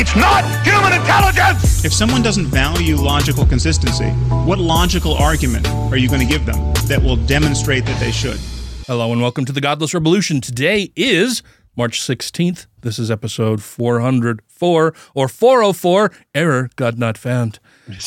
[0.00, 1.84] It's not human intelligence!
[1.84, 4.10] If someone doesn't value logical consistency,
[4.46, 8.38] what logical argument are you going to give them that will demonstrate that they should?
[8.86, 10.40] Hello and welcome to the Godless Rebelution.
[10.40, 11.42] Today is
[11.76, 12.68] March 16th.
[12.82, 16.12] This is episode 404 or 404.
[16.32, 17.58] Error, God not found.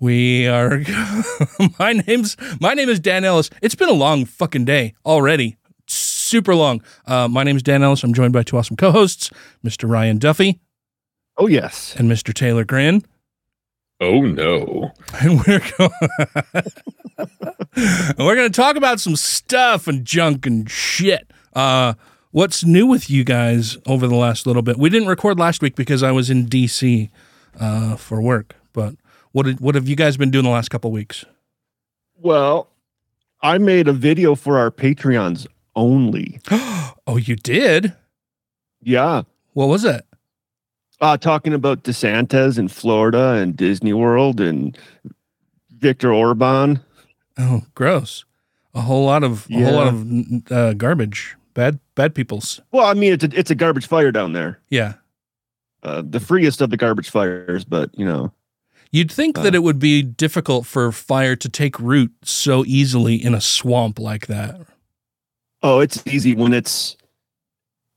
[0.00, 0.82] We are
[1.80, 3.50] my name's my name is Dan Ellis.
[3.60, 5.56] It's been a long fucking day already.
[5.88, 6.80] Super long.
[7.04, 8.04] Uh, my name is Dan Ellis.
[8.04, 9.32] I'm joined by two awesome co-hosts,
[9.64, 9.90] Mr.
[9.90, 10.60] Ryan Duffy
[11.38, 11.94] Oh, yes.
[11.96, 12.34] and Mr.
[12.34, 13.04] Taylor Grin.
[14.00, 14.92] Oh no.
[15.20, 15.90] and we're going
[18.18, 21.32] we're going to talk about some stuff and junk and shit.
[21.52, 21.94] Uh,
[22.30, 24.78] what's new with you guys over the last little bit?
[24.78, 27.10] We didn't record last week because I was in DC
[27.58, 28.54] uh, for work.
[28.72, 28.94] But
[29.32, 31.24] what did, what have you guys been doing the last couple weeks?
[32.16, 32.68] Well,
[33.42, 36.40] I made a video for our Patreons only.
[36.50, 37.94] oh, you did?
[38.80, 39.22] Yeah.
[39.54, 40.04] What was it?
[41.00, 44.76] Uh, talking about DeSantis in Florida and Disney World and
[45.70, 46.80] Victor Orban.
[47.38, 48.24] Oh, gross!
[48.74, 51.36] A whole lot of a whole lot of uh, garbage.
[51.54, 52.60] Bad bad people's.
[52.72, 54.60] Well, I mean, it's a, it's a garbage fire down there.
[54.70, 54.94] Yeah.
[55.84, 58.32] Uh, the freest of the garbage fires, but you know,
[58.90, 63.34] You'd think that it would be difficult for fire to take root so easily in
[63.34, 64.60] a swamp like that.
[65.62, 66.96] oh, it's easy when it's.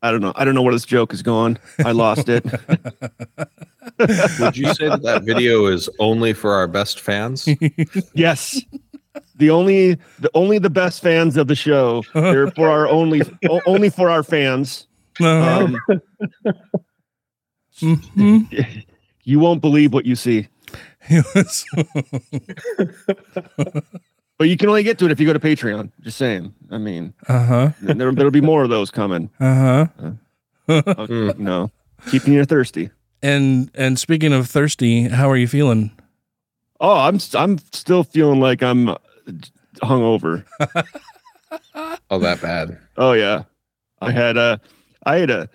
[0.01, 0.33] I don't know.
[0.35, 1.57] I don't know where this joke is going.
[1.85, 2.43] I lost it.
[3.99, 7.47] Would you say that that video is only for our best fans?
[8.13, 8.59] yes.
[9.35, 12.03] The only the only the best fans of the show.
[12.13, 13.21] They're for our only
[13.65, 14.87] only for our fans.
[15.19, 15.67] Uh-huh.
[15.91, 16.01] Um,
[17.81, 18.83] Mhm.
[19.23, 20.47] you won't believe what you see.
[24.41, 24.47] Yes.
[24.47, 25.91] But you can only get to it if you go to Patreon.
[26.01, 26.53] Just saying.
[26.71, 27.71] I mean, uh-huh.
[27.81, 29.29] there, there'll be more of those coming.
[29.39, 29.87] Uh-huh.
[30.67, 31.69] Uh, you know,
[32.09, 32.89] keeping you thirsty.
[33.21, 35.91] And and speaking of thirsty, how are you feeling?
[36.79, 38.95] Oh, I'm I'm still feeling like I'm uh,
[39.83, 40.45] hungover.
[42.09, 42.77] Oh, that bad.
[42.97, 43.43] Oh yeah,
[44.01, 44.61] I had a,
[45.05, 45.49] I had a,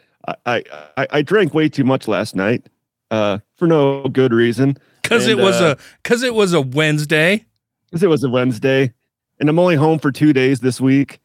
[0.44, 0.62] I
[0.96, 2.66] I, I drank way too much last night,
[3.10, 4.76] uh, for no good reason.
[5.02, 7.46] Cuz it was uh, a cuz it was a Wednesday.
[7.96, 8.92] Because it was a Wednesday,
[9.40, 11.18] and I'm only home for two days this week,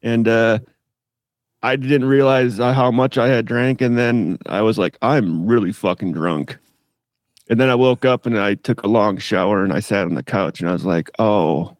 [0.00, 0.58] and uh,
[1.62, 5.44] I didn't realize uh, how much I had drank, and then I was like, I'm
[5.44, 6.56] really fucking drunk,
[7.50, 10.14] and then I woke up and I took a long shower and I sat on
[10.14, 11.76] the couch and I was like, oh,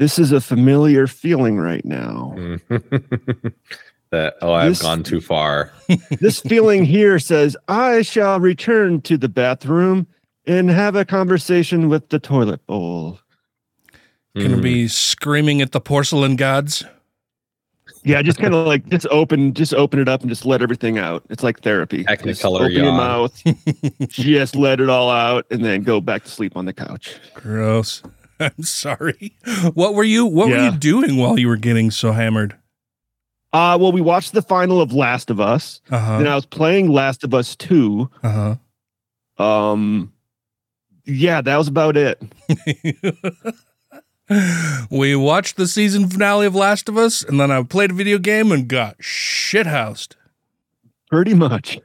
[0.00, 2.34] this is a familiar feeling right now.
[4.10, 5.70] that oh, I've This- gone too far.
[6.18, 10.08] this feeling here says I shall return to the bathroom
[10.44, 13.20] and have a conversation with the toilet bowl.
[14.36, 14.62] Gonna Mm.
[14.62, 16.84] be screaming at the porcelain gods.
[18.02, 20.98] Yeah, just kind of like just open, just open it up and just let everything
[20.98, 21.24] out.
[21.30, 22.04] It's like therapy.
[22.04, 23.40] Just Technicolor open your mouth,
[24.08, 27.16] just let it all out, and then go back to sleep on the couch.
[27.34, 28.02] Gross.
[28.40, 29.32] I'm sorry.
[29.74, 32.56] What were you what were you doing while you were getting so hammered?
[33.52, 35.80] Uh well, we watched the final of Last of Us.
[35.90, 36.18] Uh-huh.
[36.18, 38.10] Then I was playing Last of Us 2.
[38.24, 39.42] Uh-huh.
[39.42, 40.12] Um
[41.06, 42.20] yeah, that was about it.
[44.90, 48.18] we watched the season finale of Last of Us, and then I played a video
[48.18, 50.14] game and got shithoused.
[51.10, 51.78] Pretty much.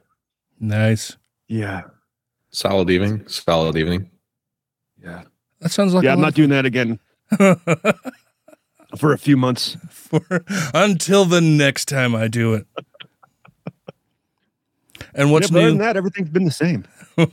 [0.58, 1.16] Nice.
[1.48, 1.82] Yeah.
[2.50, 3.26] Solid evening.
[3.28, 4.10] Solid evening.
[5.02, 5.22] Yeah.
[5.60, 6.98] That sounds like yeah, a I'm not doing that again
[8.96, 9.76] for a few months.
[9.90, 10.20] for
[10.74, 12.66] until the next time I do it.
[15.14, 15.70] And what's yeah, but other new?
[15.72, 16.84] than that, everything's been the same.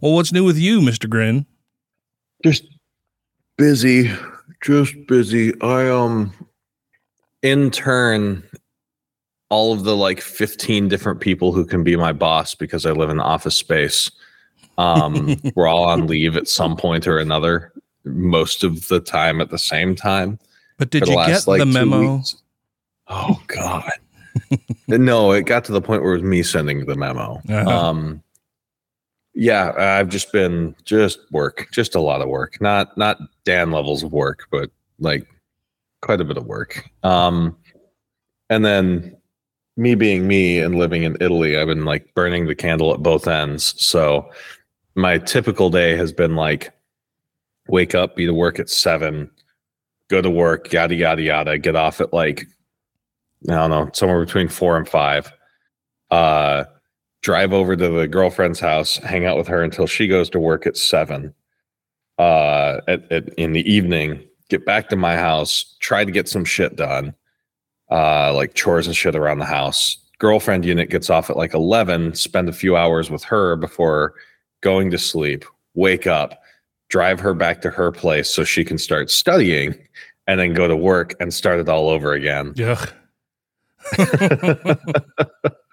[0.00, 1.46] Well, what's new with you, Mister Grin?
[2.44, 2.62] Just
[3.56, 4.10] busy.
[4.62, 5.58] Just busy.
[5.60, 6.32] I um
[7.42, 8.42] intern
[9.50, 13.10] all of the like 15 different people who can be my boss because I live
[13.10, 14.10] in office space.
[14.78, 17.72] Um, we're all on leave at some point or another,
[18.04, 20.40] most of the time at the same time.
[20.78, 22.22] But did you last, get like, the memo?
[23.06, 23.92] Oh God.
[24.88, 27.40] no, it got to the point where it was me sending the memo.
[27.48, 27.70] Uh-huh.
[27.70, 28.23] Um
[29.34, 32.60] yeah, I've just been just work, just a lot of work.
[32.60, 34.70] Not not Dan levels of work, but
[35.00, 35.26] like
[36.02, 36.88] quite a bit of work.
[37.02, 37.56] Um
[38.48, 39.16] and then
[39.76, 43.26] me being me and living in Italy, I've been like burning the candle at both
[43.26, 43.74] ends.
[43.84, 44.30] So
[44.94, 46.72] my typical day has been like
[47.66, 49.28] wake up, be to work at seven,
[50.08, 52.46] go to work, yada yada yada, get off at like
[53.48, 55.32] I don't know, somewhere between four and five.
[56.10, 56.64] Uh
[57.24, 60.66] drive over to the girlfriend's house, hang out with her until she goes to work
[60.66, 61.34] at seven.
[62.18, 66.44] Uh at, at in the evening, get back to my house, try to get some
[66.44, 67.14] shit done.
[67.90, 69.96] Uh like chores and shit around the house.
[70.18, 74.14] Girlfriend unit gets off at like 11, spend a few hours with her before
[74.60, 76.40] going to sleep, wake up,
[76.88, 79.74] drive her back to her place so she can start studying
[80.26, 82.52] and then go to work and start it all over again.
[82.54, 82.84] Yeah.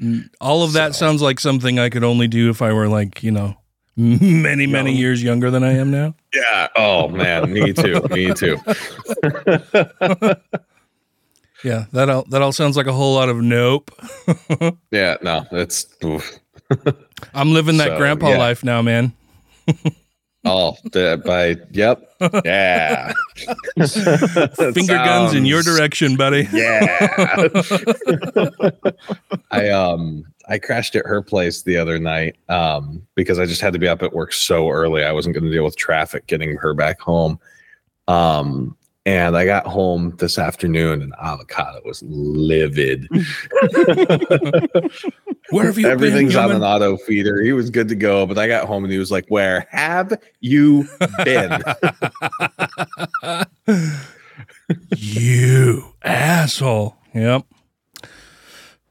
[0.00, 3.22] Mm, All of that sounds like something I could only do if I were like,
[3.22, 3.56] you know,
[3.96, 5.00] many, many Young.
[5.00, 6.14] years younger than I am now.
[6.34, 6.68] Yeah.
[6.76, 8.00] Oh man, me too.
[8.10, 8.58] Me too.
[11.64, 13.90] Yeah, that all that all sounds like a whole lot of nope.
[14.90, 16.38] Yeah, no, it's oof.
[17.32, 18.38] I'm living that So, grandpa yeah.
[18.38, 19.14] life now, man.
[20.44, 22.14] Oh the, by yep.
[22.44, 23.12] Yeah.
[24.72, 26.48] Finger guns in your direction, buddy.
[26.52, 27.48] Yeah.
[29.50, 33.72] I um I crashed at her place the other night um because I just had
[33.72, 35.04] to be up at work so early.
[35.04, 37.38] I wasn't going to deal with traffic getting her back home.
[38.08, 38.76] Um
[39.06, 43.06] and I got home this afternoon and avocado was livid.
[45.54, 46.44] Where have you Everything's been?
[46.44, 47.40] on an auto feeder.
[47.40, 50.12] He was good to go, but I got home and he was like, "Where have
[50.40, 50.86] you
[51.24, 51.62] been?"
[54.96, 56.96] you asshole.
[57.14, 57.46] Yep.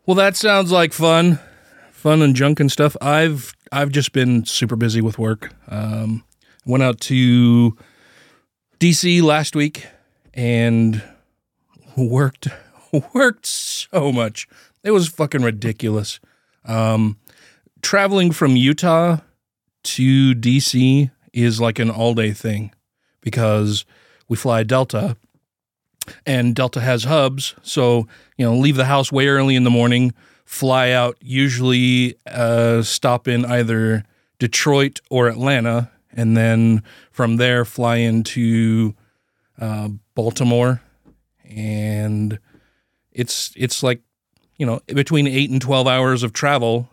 [0.06, 1.40] Well, that sounds like fun,
[1.92, 2.96] fun and junk and stuff.
[3.02, 5.54] I've I've just been super busy with work.
[5.68, 6.24] Um,
[6.66, 7.78] went out to
[8.80, 9.88] DC last week
[10.34, 11.02] and
[11.98, 12.48] worked
[13.14, 14.48] worked so much.
[14.84, 16.20] It was fucking ridiculous.
[16.66, 17.18] Um,
[17.82, 19.18] traveling from Utah
[19.84, 22.72] to DC is like an all day thing
[23.22, 23.86] because
[24.28, 25.18] we fly Delta
[26.26, 27.56] and Delta has hubs.
[27.64, 28.08] So,
[28.38, 30.14] you know, leave the house way early in the morning,
[30.46, 34.04] fly out, usually uh, stop in either
[34.40, 38.94] Detroit or Atlanta, and then from there fly into
[39.60, 40.82] uh, Baltimore.
[41.46, 42.40] And
[43.12, 44.02] it's it's like,
[44.58, 46.90] you know, between eight and 12 hours of travel.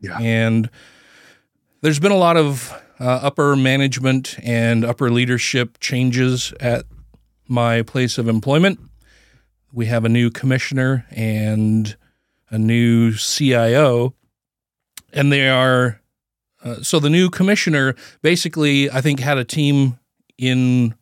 [0.00, 0.18] Yeah.
[0.18, 0.70] And
[1.80, 6.84] there's been a lot of uh, upper management and upper leadership changes at
[7.48, 8.80] my place of employment.
[9.72, 11.96] We have a new commissioner and
[12.50, 14.14] a new CIO,
[15.12, 16.00] and they are
[16.62, 19.98] uh, so the new commissioner basically, I think, had a team
[20.38, 20.94] in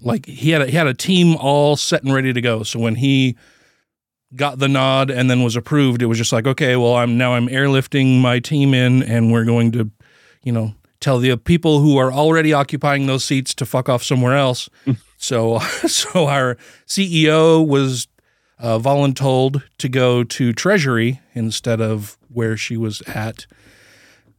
[0.00, 2.62] like he had a, he had a team all set and ready to go.
[2.62, 3.36] So when he
[4.36, 7.34] got the nod and then was approved, it was just like, okay, well, I'm now
[7.34, 9.90] I'm airlifting my team in, and we're going to,
[10.42, 14.36] you know, tell the people who are already occupying those seats to fuck off somewhere
[14.36, 14.68] else.
[15.18, 18.08] so, so our CEO was
[18.58, 23.46] uh, voluntold to go to Treasury instead of where she was at,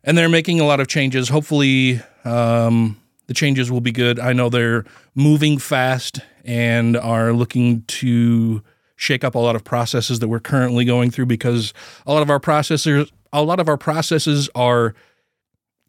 [0.03, 1.30] and they're making a lot of changes.
[1.30, 4.19] Hopefully, um, the changes will be good.
[4.19, 8.62] I know they're moving fast and are looking to
[8.95, 11.74] shake up a lot of processes that we're currently going through because
[12.06, 14.94] a lot of our processors, a lot of our processes are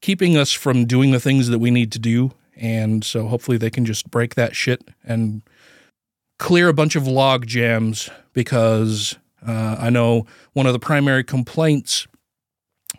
[0.00, 2.32] keeping us from doing the things that we need to do.
[2.56, 5.42] And so hopefully they can just break that shit and
[6.38, 9.16] clear a bunch of log jams because
[9.46, 12.06] uh, I know one of the primary complaints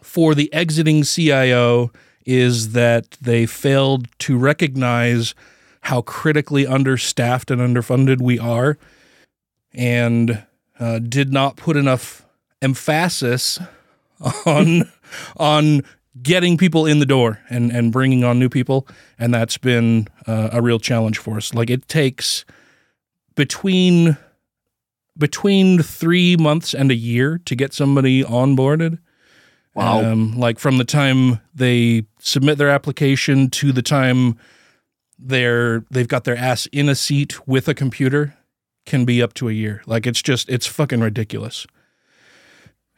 [0.01, 1.91] for the exiting CIO
[2.25, 5.35] is that they failed to recognize
[5.81, 8.77] how critically understaffed and underfunded we are
[9.73, 10.45] and
[10.79, 12.25] uh, did not put enough
[12.61, 13.59] emphasis
[14.45, 14.91] on
[15.37, 15.81] on
[16.21, 18.87] getting people in the door and and bringing on new people.
[19.19, 21.53] And that's been uh, a real challenge for us.
[21.53, 22.45] Like it takes
[23.35, 24.17] between
[25.17, 28.99] between 3 months and a year to get somebody onboarded.
[29.73, 30.03] Wow.
[30.03, 34.35] um, like from the time they submit their application to the time
[35.19, 38.36] they're they've got their ass in a seat with a computer
[38.87, 39.83] can be up to a year.
[39.85, 41.67] Like it's just it's fucking ridiculous.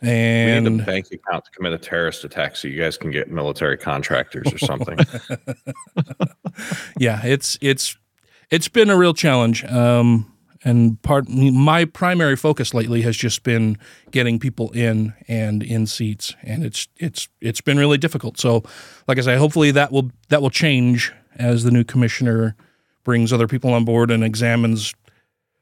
[0.02, 3.12] And we need a bank account to commit a terrorist attack so you guys can
[3.12, 4.98] get military contractors or something.
[6.98, 7.98] yeah, it's it's
[8.50, 9.66] it's been a real challenge.
[9.66, 10.32] Um,
[10.64, 13.78] and part my primary focus lately has just been
[14.12, 18.40] getting people in and in seats, and it's it's it's been really difficult.
[18.40, 18.64] So,
[19.08, 22.56] like I say, hopefully that will that will change as the new commissioner
[23.04, 24.94] brings other people on board and examines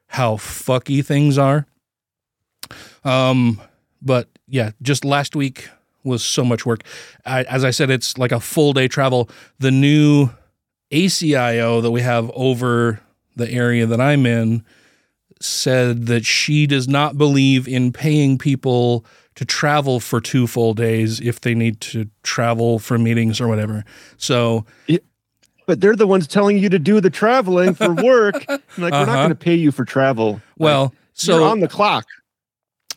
[0.07, 1.65] how fucky things are.
[3.03, 3.61] Um,
[4.01, 5.69] but yeah, just last week
[6.03, 6.83] was so much work.
[7.25, 9.29] I, as I said, it's like a full day travel.
[9.59, 10.29] The new
[10.91, 13.01] ACIO that we have over
[13.35, 14.63] the area that I'm in
[15.39, 21.19] said that she does not believe in paying people to travel for two full days
[21.19, 23.83] if they need to travel for meetings or whatever.
[24.17, 24.65] So
[25.67, 28.45] But they're the ones telling you to do the traveling for work.
[28.47, 29.15] Like, we're not Uh-huh.
[29.17, 30.41] going to pay you for travel.
[30.57, 32.05] Well, Like, so you're on the clock.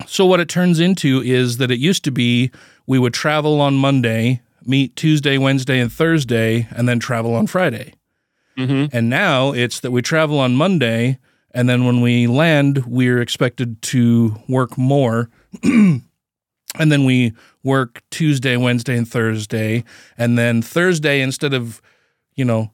[0.06, 2.50] So what it turns into is that it used to be
[2.86, 7.92] we would travel on Monday, meet Tuesday, Wednesday, and Thursday, and then travel on Friday.
[8.56, 11.18] And now it's that we travel on Monday,
[11.52, 15.30] and then when we land, we're expected to work more.
[15.62, 16.02] and
[16.76, 19.82] then we work Tuesday, Wednesday, and Thursday.
[20.18, 21.80] And then Thursday, instead of,
[22.40, 22.70] you know,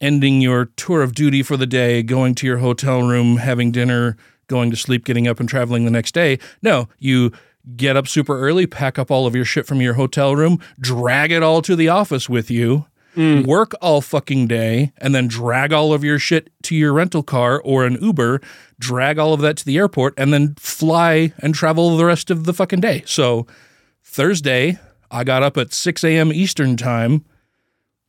[0.00, 4.16] ending your tour of duty for the day, going to your hotel room, having dinner,
[4.46, 6.38] going to sleep, getting up, and traveling the next day.
[6.62, 7.30] No, you
[7.76, 11.30] get up super early, pack up all of your shit from your hotel room, drag
[11.30, 12.86] it all to the office with you.
[13.16, 13.46] Mm.
[13.46, 17.60] Work all fucking day and then drag all of your shit to your rental car
[17.62, 18.40] or an Uber,
[18.78, 22.44] drag all of that to the airport, and then fly and travel the rest of
[22.44, 23.02] the fucking day.
[23.06, 23.46] So
[24.04, 24.78] Thursday,
[25.10, 26.32] I got up at 6 a.m.
[26.32, 27.24] Eastern time,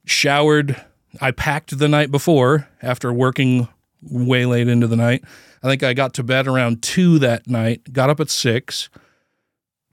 [0.10, 0.82] showered.
[1.22, 3.68] I packed the night before after working
[4.02, 5.24] way late into the night.
[5.64, 8.90] I think I got to bed around two that night, got up at six,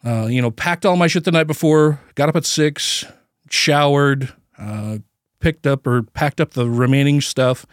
[0.04, 3.04] uh, you know, packed all my shit the night before, got up at six,
[3.48, 4.98] showered, uh,
[5.40, 7.64] picked up or packed up the remaining stuff,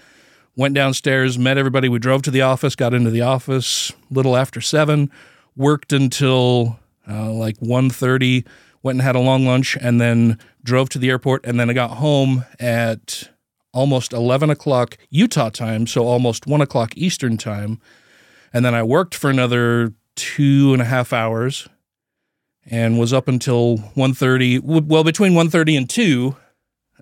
[0.55, 1.89] went downstairs, met everybody.
[1.89, 5.11] We drove to the office, got into the office little after seven,
[5.55, 6.79] worked until
[7.09, 8.45] uh, like 1.30,
[8.83, 11.45] went and had a long lunch, and then drove to the airport.
[11.45, 13.29] And then I got home at
[13.73, 17.79] almost 11 o'clock Utah time, so almost 1 o'clock Eastern time.
[18.53, 21.67] And then I worked for another two and a half hours
[22.65, 26.35] and was up until 1.30, well, between 1.30 and 2.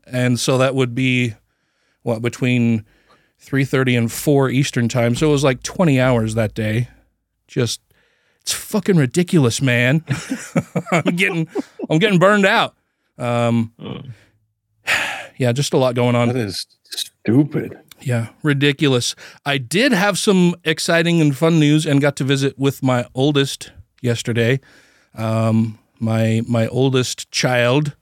[0.06, 1.34] And so that would be,
[2.04, 2.86] what, between
[3.42, 5.16] 3.30 and 4 Eastern time.
[5.16, 6.88] So it was like 20 hours that day.
[7.48, 7.82] Just,
[8.42, 10.04] it's fucking ridiculous, man.
[10.92, 11.48] I'm getting,
[11.89, 12.75] I'm getting burned out.
[13.20, 13.74] Um,
[15.38, 16.30] yeah, just a lot going on.
[16.30, 17.78] That is stupid.
[18.02, 19.16] Yeah, ridiculous.
[19.46, 23.72] I did have some exciting and fun news and got to visit with my oldest
[24.02, 24.60] yesterday.
[25.16, 27.96] Um, my my oldest child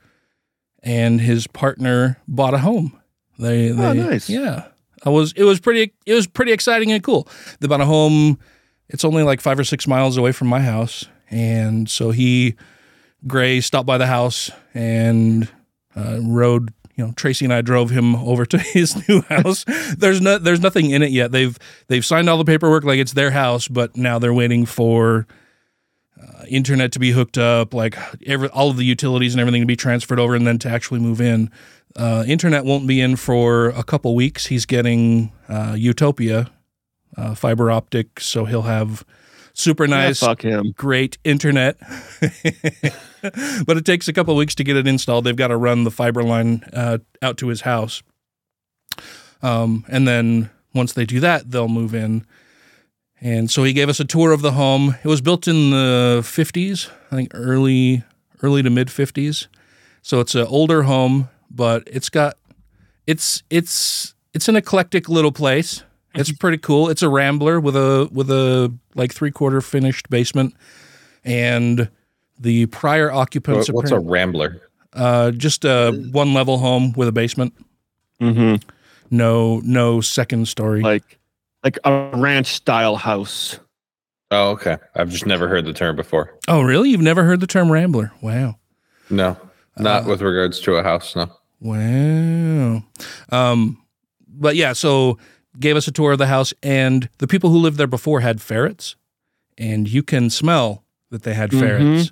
[0.84, 3.00] and his partner bought a home.
[3.40, 4.30] They, they Oh, nice.
[4.30, 4.68] Yeah.
[5.04, 7.28] I was it was pretty it was pretty exciting and cool.
[7.60, 8.38] They bought a home.
[8.90, 11.06] It's only like 5 or 6 miles away from my house.
[11.30, 12.56] And so he
[13.26, 15.50] Gray stopped by the house and
[15.96, 16.74] uh, rode.
[16.96, 19.66] You know, Tracy and I drove him over to his new house.
[19.98, 21.32] there's no, there's nothing in it yet.
[21.32, 21.58] They've
[21.88, 25.28] they've signed all the paperwork like it's their house, but now they're waiting for
[26.20, 27.96] uh, internet to be hooked up, like
[28.26, 31.00] every all of the utilities and everything to be transferred over, and then to actually
[31.00, 31.52] move in.
[31.96, 34.48] Uh, internet won't be in for a couple weeks.
[34.48, 36.50] He's getting uh, Utopia
[37.16, 39.04] uh, fiber optic, so he'll have
[39.54, 40.74] super nice Yeah, fuck him.
[40.76, 41.78] great internet.
[43.66, 45.26] but it takes a couple of weeks to get it installed.
[45.26, 48.04] They've got to run the fiber line uh, out to his house.
[49.42, 52.26] Um, and then once they do that, they'll move in.
[53.20, 54.96] And so he gave us a tour of the home.
[55.04, 58.04] It was built in the 50s, I think early
[58.44, 59.48] early to mid 50s.
[60.02, 62.38] So it's an older home, but it's got
[63.08, 65.84] it's it's it's an eclectic little place.
[66.14, 66.90] It's pretty cool.
[66.90, 70.56] It's a rambler with a with a like three quarter finished basement,
[71.24, 71.90] and
[72.40, 74.62] the prior occupants What- What's a rambler?
[74.94, 77.54] uh, just a one level home with a basement.
[78.22, 78.68] Mm-hmm.
[79.12, 80.82] No no second story.
[80.82, 81.20] Like,
[81.64, 83.60] like a ranch style house.
[84.32, 84.78] Oh, okay.
[84.96, 86.34] I've just never heard the term before.
[86.48, 86.90] oh really?
[86.90, 88.12] You've never heard the term rambler?
[88.22, 88.56] Wow.
[89.10, 89.38] No,
[89.78, 91.16] not Uh, with regards to a house.
[91.16, 91.32] No.
[91.62, 92.84] Wow.
[93.32, 93.82] Um,
[94.28, 95.18] but yeah, so
[95.60, 98.42] gave us a tour of the house, and the people who lived there before had
[98.42, 98.96] ferrets,
[99.58, 102.12] and you can smell that they had ferrets.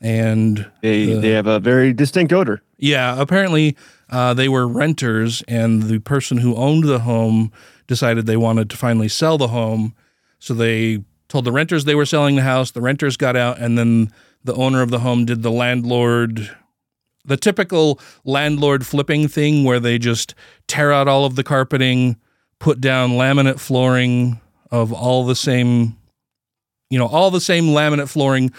[0.00, 2.62] And They the- they have a very distinct odor.
[2.78, 3.76] yeah, apparently
[4.10, 7.52] uh, they were renters, and the person who owned the home
[7.86, 9.94] decided they wanted to finally sell the home.
[10.38, 12.70] So they told the renters they were selling the house.
[12.70, 14.10] The renters got out, and then
[14.42, 16.50] the owner of the home did the landlord,
[17.24, 20.34] the typical landlord flipping thing where they just
[20.66, 22.16] tear out all of the carpeting,
[22.58, 24.40] put down laminate flooring
[24.70, 25.96] of all the same,
[26.88, 28.50] you know, all the same laminate flooring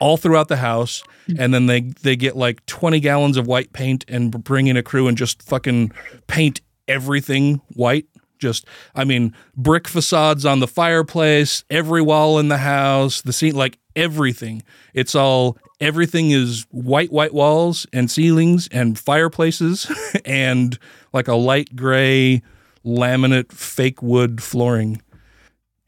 [0.00, 1.02] all throughout the house
[1.38, 4.82] and then they they get like 20 gallons of white paint and bring in a
[4.82, 5.92] crew and just fucking
[6.26, 8.06] paint everything white
[8.38, 13.54] just i mean brick facades on the fireplace every wall in the house the scene
[13.54, 14.62] like everything
[14.94, 19.90] it's all everything is white, white walls and ceilings and fireplaces
[20.24, 20.78] and
[21.12, 22.42] like a light gray
[22.84, 25.02] laminate fake wood flooring.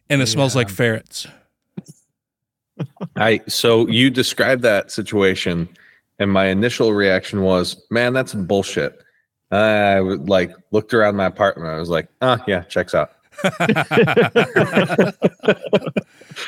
[0.09, 1.27] And it smells like ferrets.
[3.17, 5.69] I so you described that situation,
[6.19, 8.99] and my initial reaction was, "Man, that's bullshit."
[9.51, 11.69] I would like looked around my apartment.
[11.69, 13.13] I was like, "Ah, yeah, checks out."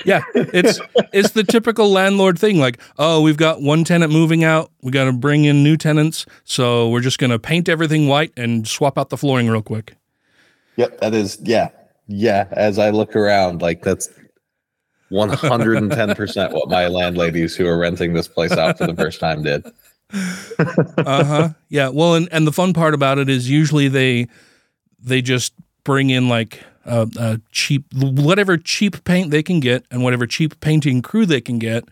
[0.04, 0.80] Yeah, it's
[1.12, 2.58] it's the typical landlord thing.
[2.58, 4.70] Like, oh, we've got one tenant moving out.
[4.82, 8.66] We got to bring in new tenants, so we're just gonna paint everything white and
[8.66, 9.94] swap out the flooring real quick.
[10.76, 11.68] Yep, that is yeah,
[12.06, 12.48] yeah.
[12.52, 14.08] As I look around, like that's
[15.14, 18.86] one hundred and ten percent what my landladies who are renting this place out for
[18.86, 19.64] the first time did.
[20.98, 21.48] uh huh.
[21.68, 21.88] Yeah.
[21.88, 24.28] Well, and and the fun part about it is usually they
[25.02, 25.54] they just
[25.84, 30.60] bring in like a, a cheap whatever cheap paint they can get and whatever cheap
[30.60, 31.84] painting crew they can get.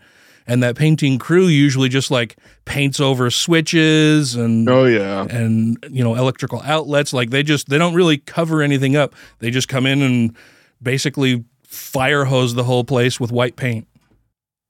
[0.45, 5.25] And that painting crew usually just like paints over switches and Oh yeah.
[5.29, 9.51] and you know electrical outlets like they just they don't really cover anything up they
[9.51, 10.35] just come in and
[10.81, 13.87] basically fire hose the whole place with white paint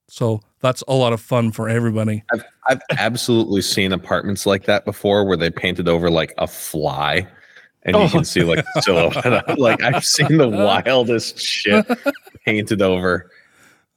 [0.07, 4.85] so that's a lot of fun for everybody I've I've absolutely seen apartments like that
[4.85, 7.27] before where they painted over like a fly
[7.85, 9.59] and you can see like silhouette.
[9.59, 11.85] like I've seen the wildest shit
[12.45, 13.29] painted over.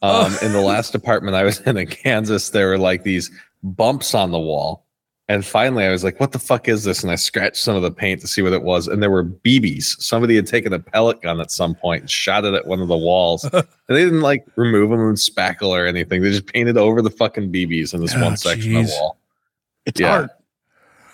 [0.03, 3.31] Um in the last apartment I was in in Kansas, there were like these
[3.63, 4.86] bumps on the wall.
[5.29, 7.03] And finally I was like, what the fuck is this?
[7.03, 8.87] And I scratched some of the paint to see what it was.
[8.87, 10.01] And there were BBs.
[10.01, 12.87] Somebody had taken a pellet gun at some point and shot it at one of
[12.87, 13.43] the walls.
[13.53, 16.23] and they didn't like remove them with spackle or anything.
[16.23, 19.19] They just painted over the fucking BBs in this Oh, one section of the wall.
[19.85, 20.13] It's Yeah.
[20.13, 20.31] art.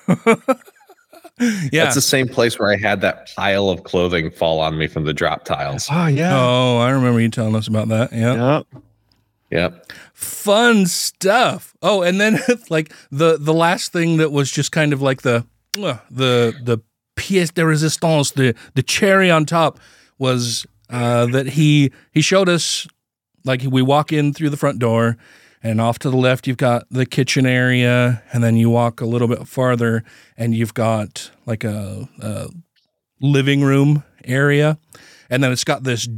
[1.41, 4.87] yeah That's the same place where I had that pile of clothing fall on me
[4.89, 5.89] from the drop tiles.
[5.91, 6.33] Oh yeah.
[6.39, 8.63] oh i remember you telling us about that yeah Yeah.
[9.53, 9.93] Yep.
[10.15, 12.39] fun stuff oh and then
[12.71, 15.45] like the the last thing that was just kind of like the
[15.79, 16.79] uh, the the
[17.17, 19.79] pièce de résistance the the cherry on top
[20.19, 22.87] was uh that he he showed us
[23.45, 25.17] like we walk in through the front door
[25.63, 29.07] and off to the left you've got the kitchen area and then you walk a
[29.07, 30.03] little bit farther
[30.37, 32.49] and you've got like a, a
[33.21, 34.79] living room area
[35.29, 36.09] and then it's got this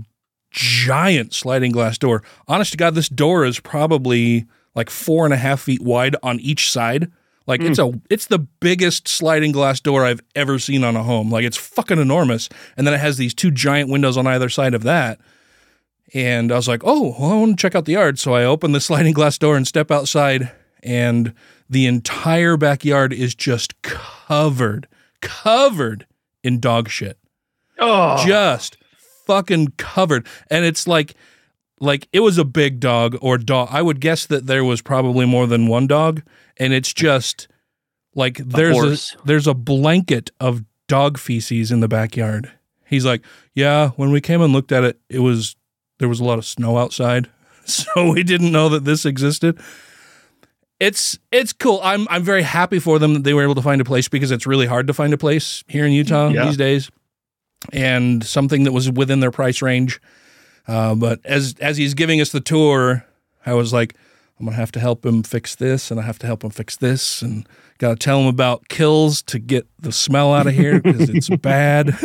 [0.55, 5.39] giant sliding glass door honest to god this door is probably like four and a
[5.39, 7.11] half feet wide on each side
[7.47, 7.97] like it's hmm.
[7.97, 11.57] a it's the biggest sliding glass door i've ever seen on a home like it's
[11.57, 15.21] fucking enormous and then it has these two giant windows on either side of that
[16.15, 18.19] and I was like, oh, well, I want to check out the yard.
[18.19, 21.35] So I open the sliding glass door and step outside, and
[21.69, 24.87] the entire backyard is just covered,
[25.21, 26.07] covered
[26.43, 27.19] in dog shit.
[27.79, 28.25] Oh.
[28.25, 28.77] Just
[29.27, 30.27] fucking covered.
[30.51, 31.15] And it's like,
[31.81, 33.69] like it was a big dog or dog.
[33.71, 36.23] I would guess that there was probably more than one dog,
[36.57, 37.49] and it's just
[38.15, 39.17] like there's a, horse.
[39.25, 42.51] there's a blanket of dog feces in the backyard.
[42.87, 43.23] He's like,
[43.55, 43.91] yeah.
[43.97, 45.57] When we came and looked at it, it was
[45.99, 47.29] there was a lot of snow outside,
[47.65, 49.59] so we didn't know that this existed.
[50.81, 51.81] It's it's cool.
[51.83, 54.31] I'm I'm very happy for them that they were able to find a place because
[54.31, 56.47] it's really hard to find a place here in Utah Yeah.
[56.47, 56.91] these days,
[57.73, 60.01] and something that was within their price range.
[60.67, 63.05] Uh, but as as he's giving us the tour,
[63.45, 63.95] I was like,
[64.39, 66.77] I'm gonna have to help him fix this, and I have to help him fix
[66.77, 67.47] this, and
[67.79, 71.29] got to tell him about Kilz to get the smell out of here because it's
[71.43, 71.97] bad.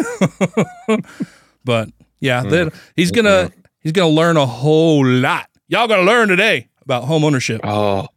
[1.63, 5.48] but yeah, then he's gonna he's gonna learn a whole lot.
[5.67, 7.62] Y'all gonna learn today about home ownership.
[7.63, 8.08] Oh,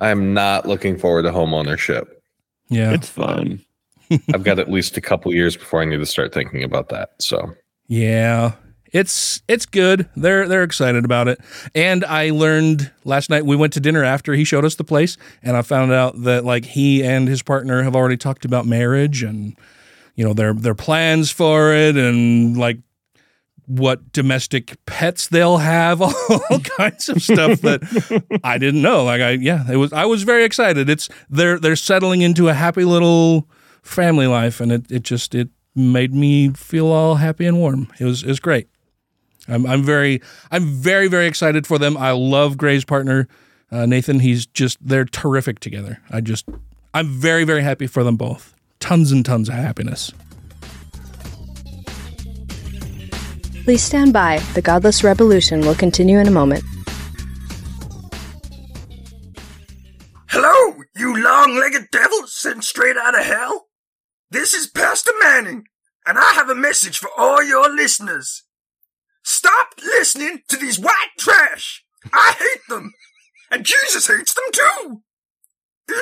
[0.00, 2.22] I'm not looking forward to home ownership.
[2.68, 3.60] Yeah, It's fun.
[4.34, 7.10] I've got at least a couple years before I need to start thinking about that.
[7.18, 7.54] So
[7.88, 8.52] Yeah.
[8.92, 10.08] It's it's good.
[10.16, 11.40] They're they're excited about it.
[11.76, 15.16] And I learned last night we went to dinner after he showed us the place
[15.42, 19.22] and I found out that like he and his partner have already talked about marriage
[19.22, 19.56] and
[20.16, 22.78] you know their their plans for it and like
[23.66, 29.04] what domestic pets they'll have all kinds of stuff that I didn't know.
[29.04, 30.90] Like I yeah, it was I was very excited.
[30.90, 33.48] It's they're they're settling into a happy little
[33.90, 37.88] family life and it it just it made me feel all happy and warm.
[37.98, 38.68] It was it was great.
[39.48, 41.96] I'm I'm very I'm very very excited for them.
[41.96, 43.28] I love Gray's partner,
[43.70, 44.20] uh, Nathan.
[44.20, 46.00] He's just they're terrific together.
[46.10, 46.46] I just
[46.94, 48.54] I'm very very happy for them both.
[48.78, 50.12] Tons and tons of happiness.
[53.64, 54.38] Please stand by.
[54.54, 56.64] The Godless Rebelution will continue in a moment.
[60.28, 63.66] Hello, you long-legged devil sent straight out of hell.
[64.32, 65.64] This is Pastor Manning,
[66.06, 68.44] and I have a message for all your listeners.
[69.24, 71.84] Stop listening to these white trash.
[72.12, 72.92] I hate them.
[73.50, 75.02] and Jesus hates them too.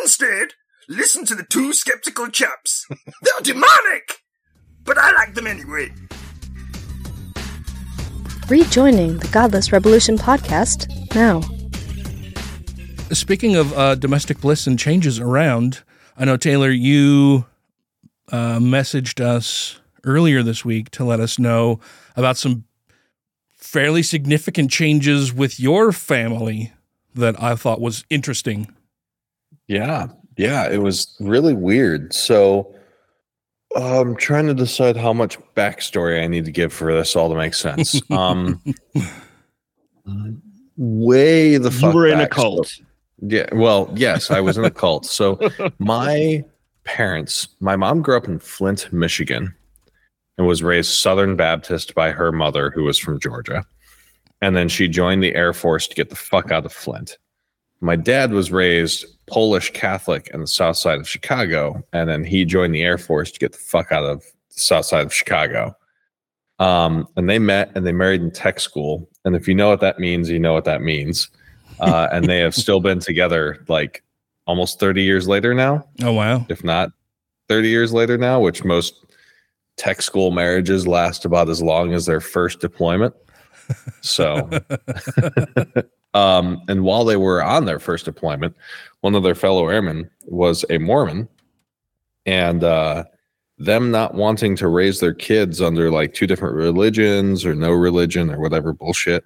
[0.03, 0.49] Instead,
[0.91, 2.87] listen to the two skeptical chaps.
[3.23, 4.19] They're demonic!
[4.85, 5.91] But I like them anyway.
[8.51, 11.41] Rejoining the Godless Rebelution podcast now.
[13.15, 15.83] Speaking of uh, domestic bliss and changes around,
[16.19, 17.47] I know Taylor, you
[18.33, 21.81] uh, messaged us earlier this week to let us know
[22.17, 22.65] about some
[23.57, 26.73] fairly significant changes with your family
[27.15, 28.73] that I thought was interesting.
[29.67, 30.09] Yeah.
[30.37, 30.69] Yeah.
[30.71, 32.15] It was really weird.
[32.15, 32.75] So
[33.77, 37.35] I'm trying to decide how much backstory I need to give for this all to
[37.37, 38.01] make sense.
[38.11, 38.63] Um,
[40.77, 42.69] way the You fuck were in a cult.
[42.69, 42.85] So-
[43.21, 43.47] yeah.
[43.53, 45.05] Well, yes, I was in a cult.
[45.05, 45.39] So
[45.79, 46.45] my
[46.89, 49.55] parents, my mom grew up in Flint, Michigan,
[50.39, 53.63] and was raised Southern Baptist by her mother, who was from Georgia.
[54.41, 57.19] And then she joined the Air Force to get the fuck out of Flint.
[57.83, 62.47] My dad was raised Polish Catholic in the south side of Chicago, and then he
[62.47, 65.77] joined the Air Force to get the fuck out of the south side of Chicago.
[66.59, 69.09] Um, and they met and they married in tech school.
[69.27, 71.29] And if you know what that means, you know what that means.
[71.81, 74.03] Uh, and they have still been together like
[74.49, 76.45] almost 30 years later now, Oh, wow.
[76.49, 76.91] if not
[77.49, 79.05] 30 years later now, which most
[79.77, 83.15] tech school marriages last about as long as their first deployment.
[84.01, 84.49] So,
[86.15, 88.57] um, and while they were on their first deployment,
[89.03, 91.29] one of their fellow airmen was a Mormon,
[92.27, 93.05] and uh,
[93.59, 98.31] them not wanting to raise their kids under like two different religions or no religion
[98.31, 99.25] or whatever bullshit.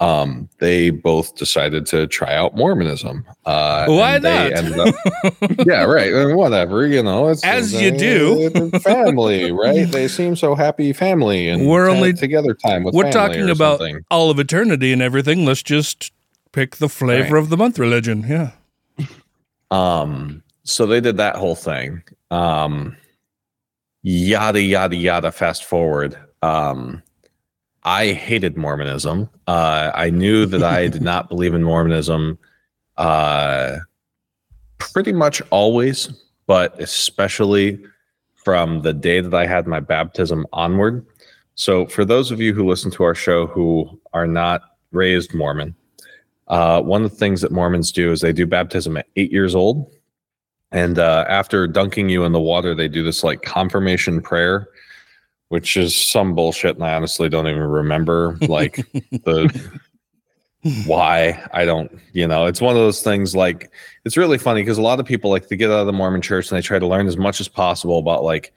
[0.00, 3.26] Um, they both decided to try out Mormonism.
[3.44, 4.88] Uh, Why they not?
[4.88, 5.34] up-
[5.66, 6.10] yeah, right.
[6.10, 8.50] and Whatever, you know, it's As you do.
[8.54, 9.86] it's family, right?
[9.86, 12.94] They seem so happy, family, and We're only- together time with.
[12.94, 14.00] We're talking about something.
[14.10, 15.44] all of eternity and everything.
[15.44, 16.12] Let's just
[16.52, 17.42] pick the flavor Right.
[17.42, 18.24] of the month religion.
[18.26, 18.52] Yeah.
[19.70, 22.02] Um, so they did that whole thing.
[22.30, 22.96] Um,
[24.02, 25.30] yada yada yada.
[25.30, 26.16] Fast forward.
[26.42, 27.02] Um,
[27.82, 29.28] I hated Mormonism.
[29.46, 32.38] Uh, I knew that I did not believe in Mormonism.
[32.96, 33.78] Uh,
[34.78, 36.08] pretty much always,
[36.46, 37.82] but especially
[38.34, 41.06] from the day that I had my baptism onward.
[41.54, 44.62] So, for those of you who listen to our show who are not
[44.92, 45.74] raised Mormon,
[46.48, 49.54] uh, one of the things that Mormons do is they do baptism at eight years
[49.54, 49.90] old.
[50.72, 54.68] And uh, after dunking you in the water, they do this like confirmation prayer,
[55.50, 56.76] which is some bullshit.
[56.76, 58.76] And I honestly don't even remember like
[59.10, 59.70] the
[60.86, 61.44] why.
[61.52, 63.70] I don't, you know, it's one of those things like
[64.04, 66.22] it's really funny because a lot of people like to get out of the Mormon
[66.22, 68.52] church and they try to learn as much as possible about like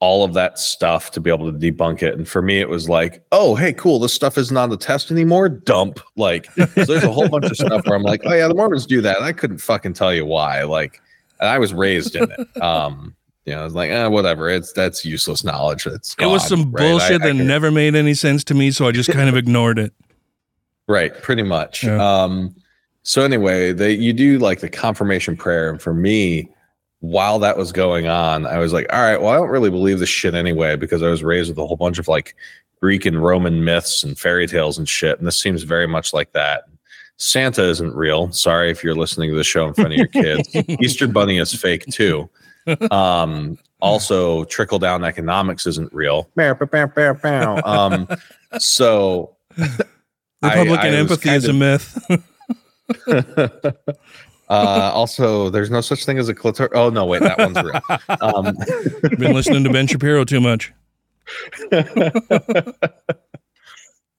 [0.00, 2.14] all of that stuff to be able to debunk it.
[2.14, 5.10] And for me, it was like, oh, hey, cool, this stuff isn't on the test
[5.10, 5.50] anymore.
[5.50, 6.00] Dump.
[6.16, 8.86] Like, so there's a whole bunch of stuff where I'm like, oh yeah, the Mormons
[8.86, 9.16] do that.
[9.16, 10.62] And I couldn't fucking tell you why.
[10.62, 11.02] Like,
[11.38, 12.62] and I was raised in it.
[12.62, 13.14] Um,
[13.48, 14.48] you know, I was like, eh, whatever.
[14.50, 15.86] It's that's useless knowledge.
[15.86, 16.82] It's it was some right?
[16.82, 19.36] Bullshit I that can- never made any sense to me, so I just kind of
[19.42, 19.92] ignored it.
[20.86, 21.84] Right, pretty much.
[21.84, 21.96] Yeah.
[22.02, 22.54] Um,
[23.02, 26.50] so anyway, they you do like the confirmation prayer, and for me,
[27.00, 29.98] while that was going on, I was like, all right, well, I don't really believe
[29.98, 32.34] this shit anyway because I was raised with a whole bunch of like
[32.80, 36.32] Greek and Roman myths and fairy tales and shit, and this seems very much like
[36.32, 36.64] that.
[37.16, 38.30] Santa isn't real.
[38.32, 40.48] Sorry if you're listening to the show in front of your kids.
[40.80, 42.30] Easter Bunny is fake too.
[42.90, 46.28] Um, also, trickle down economics isn't real.
[47.64, 48.08] Um,
[48.58, 49.36] so
[50.42, 51.98] I- Republican I was empathy kind is a myth.
[54.48, 56.68] uh, also, there's no such thing as a clitor.
[56.74, 57.80] Oh no, wait, that one's real.
[58.20, 58.56] Um,
[59.18, 60.72] Been listening to Ben Shapiro too much.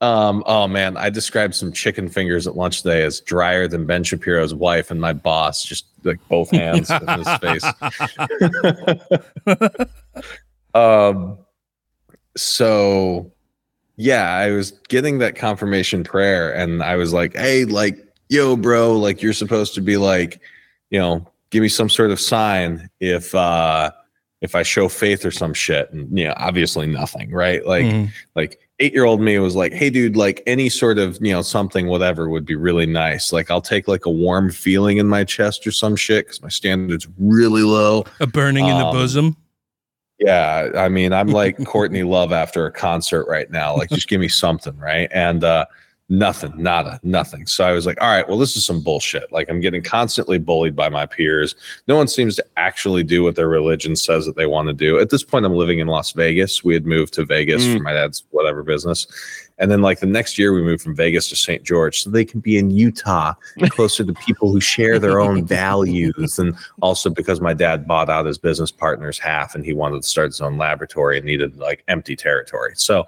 [0.01, 4.03] Um, oh man, I described some chicken fingers at lunch today as drier than Ben
[4.03, 7.65] Shapiro's wife and my boss, just like both hands in his face.
[10.73, 11.37] um,
[12.37, 13.31] so
[13.97, 17.97] yeah, I was getting that confirmation prayer, and I was like, "Hey, like,
[18.29, 20.39] yo, bro, like, you're supposed to be like,
[20.89, 23.91] you know, give me some sort of sign if uh
[24.41, 27.65] if I show faith or some shit." And you know, obviously nothing, right?
[27.65, 28.09] Like, Mhm.
[28.35, 31.41] like eight year old me was like, "Hey, dude, like, any sort of you know
[31.41, 33.31] something, whatever, would be really nice.
[33.33, 36.49] Like, I'll take like a warm feeling in my chest or some shit because my
[36.49, 39.37] standard's really low." A burning in the Um, bosom.
[40.19, 43.75] Yeah, I mean, I'm like Courtney Love after a concert right now.
[43.75, 45.09] Like, just give me something, right?
[45.13, 45.65] And uh,
[46.11, 47.45] Nothing, nada, nothing.
[47.45, 49.31] So I was like, all right, well, this is some bullshit.
[49.31, 51.53] Like I'm getting constantly bullied by my peers.
[51.87, 54.99] No one seems to actually do what their religion says that they want to do.
[54.99, 56.63] At this point, I'm living in Las Vegas.
[56.63, 57.77] We had moved to Vegas Mm.
[57.77, 59.05] for my dad's whatever business.
[59.59, 61.63] And then like the next year we moved from Vegas to St.
[61.63, 63.33] George so they can be in Utah
[63.67, 65.45] closer to people who share their own
[65.79, 70.01] values and also because my dad bought out his business partner's half and he wanted
[70.01, 72.71] to start his own laboratory and needed like empty territory.
[72.75, 73.05] So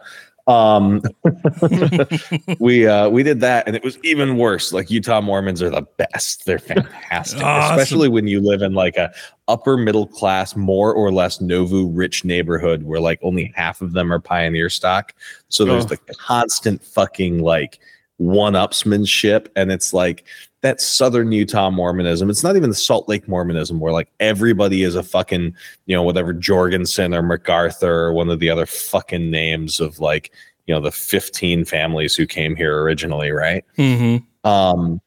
[0.47, 1.01] um
[2.59, 5.83] we uh we did that and it was even worse like utah mormons are the
[5.97, 7.77] best they're fantastic Awesome.
[7.77, 9.13] especially when you live in like a
[9.47, 14.11] upper middle class more or less nouveau riche neighborhood where like only half of them
[14.11, 15.13] are pioneer stock
[15.49, 15.89] so there's Oh.
[15.89, 17.79] the constant fucking like
[18.17, 20.25] one-upsmanship and it's like
[20.61, 24.95] that southern utah mormonism it's not even the salt lake mormonism where like everybody is
[24.95, 25.53] a fucking
[25.85, 30.31] you know whatever jorgensen or macarthur or one of the other fucking names of like
[30.67, 33.65] you know the 15 families who came here originally right?
[33.77, 34.47] Mm-hmm.
[34.47, 35.01] um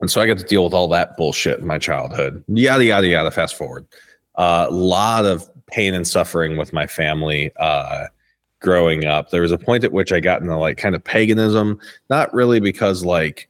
[0.00, 2.42] and so i got to deal with all that bullshit in my childhood.
[2.48, 3.86] Yada yada yada fast forward.
[4.36, 8.06] A lot of pain and suffering with my family uh
[8.60, 9.30] growing up.
[9.30, 12.60] There was a point at which i got into like kind of paganism not really
[12.60, 13.48] because like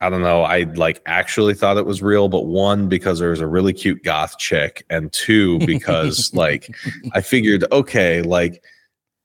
[0.00, 0.42] I don't know.
[0.42, 4.04] I like actually thought it was real, but one because there was a really cute
[4.04, 6.74] goth chick, and two because like
[7.12, 8.62] I figured, okay, like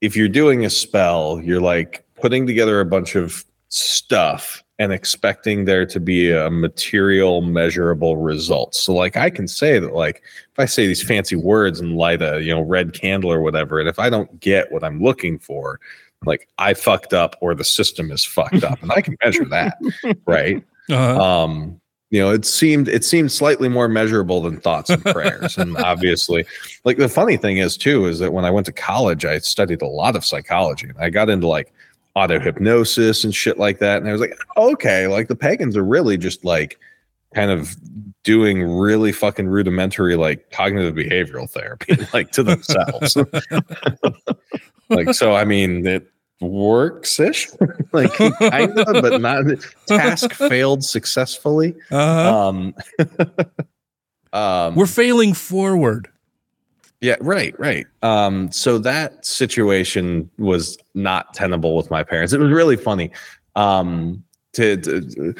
[0.01, 5.65] if you're doing a spell, you're like putting together a bunch of stuff and expecting
[5.65, 8.73] there to be a material, measurable result.
[8.73, 12.21] So like I can say that like if I say these fancy words and light
[12.21, 15.38] a you know red candle or whatever, and if I don't get what I'm looking
[15.38, 15.79] for,
[16.25, 19.77] like I fucked up or the system is fucked up, and I can measure that,
[20.25, 20.63] right?
[20.89, 21.21] Uh-huh.
[21.23, 21.79] um
[22.13, 26.45] you know it seemed it seemed slightly more measurable than thoughts and prayers and obviously
[26.86, 29.81] like the funny thing is too is that when i went to college i studied
[29.81, 31.73] a lot of psychology and i got into like
[32.15, 35.83] auto hypnosis and shit like that and i was like okay like the pagans are
[35.83, 36.77] really just like
[37.33, 37.75] kind of
[38.23, 43.17] doing really fucking rudimentary like cognitive behavioral therapy like to themselves
[44.89, 46.10] like so i mean it
[46.41, 47.48] works ish
[47.93, 49.46] like kind of but not
[49.86, 51.74] task failed successfully?
[51.91, 52.48] Uh-huh.
[52.50, 52.74] um
[54.34, 56.10] um We're failing forward.
[57.02, 57.86] yeah right right.
[58.02, 62.34] Um so that situation was not tenable with my parents.
[62.34, 63.12] It was really funny.
[63.56, 65.36] Um to, to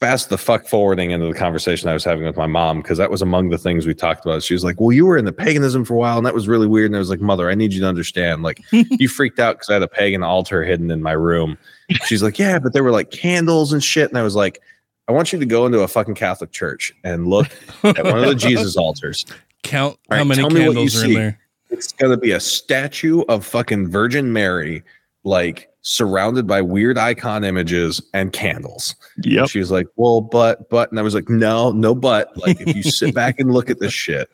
[0.00, 3.10] fast the fuck forwarding into the conversation I was having with my mom because that
[3.10, 4.42] was among the things we talked about.
[4.42, 6.46] She was like, "Well, you were in the paganism for a while, and that was
[6.46, 8.42] really weird." And I was like, "Mother, I need you to understand.
[8.42, 11.58] Like, you freaked out because I had a pagan altar hidden in my room."
[12.04, 14.60] She's like, "Yeah, but there were like candles and shit." And I was like,
[15.08, 17.48] "I want you to go into a fucking Catholic church and look
[17.82, 19.26] at one of the Jesus altars.
[19.64, 21.14] Count All how many tell me what you candles are in see.
[21.16, 21.38] there.
[21.70, 24.82] It's gonna be a statue of fucking Virgin Mary,
[25.24, 29.46] like surrounded by weird icon images and candles." Yeah.
[29.46, 32.76] She was like, "Well, but but," and I was like, "No, no, but." Like, if
[32.76, 34.28] you sit back and look at this shit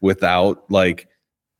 [0.00, 1.08] without like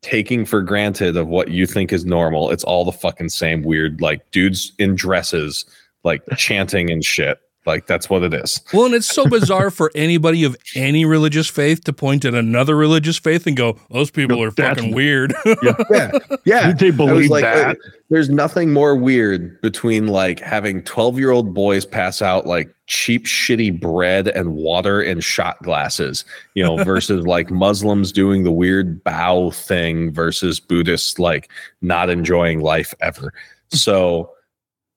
[0.03, 4.01] taking for granted of what you think is normal, it's all the fucking same weird
[4.01, 5.65] like dudes in dresses
[6.05, 7.39] like chanting and shit.
[7.65, 8.61] Like that's what it is.
[8.73, 12.77] Well, and it's so bizarre for anybody of any religious faith to point at another
[12.77, 15.33] religious faith and go, "Those people No, are that's- fucking weird."
[15.91, 16.11] Yeah,
[16.45, 16.67] yeah.
[16.69, 17.71] Did they believe like, that?
[17.71, 17.75] uh,
[18.11, 23.27] there's nothing more weird between like having 12 year old boys pass out like cheap,
[23.27, 29.03] shitty bread and water and shot glasses, you know, versus like Muslims doing the weird
[29.05, 31.49] bow thing versus Buddhists like
[31.81, 33.33] not enjoying life ever.
[33.71, 34.31] So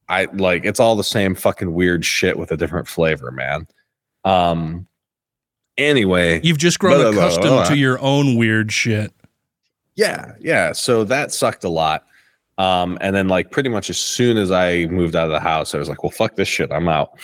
[0.08, 3.68] I like it's all the same fucking weird shit with a different flavor, man.
[4.24, 4.88] Um,
[5.78, 7.64] anyway, You've just grown Blah, blah, blah, accustomed blah.
[7.66, 9.14] to your own weird shit.
[9.96, 10.74] Yeah, yeah.
[10.74, 12.06] So that sucked a lot.
[12.58, 15.76] Um, and then like pretty much as soon as I moved out of the house,
[15.76, 16.72] I was like, well, fuck this shit.
[16.72, 17.18] I'm out.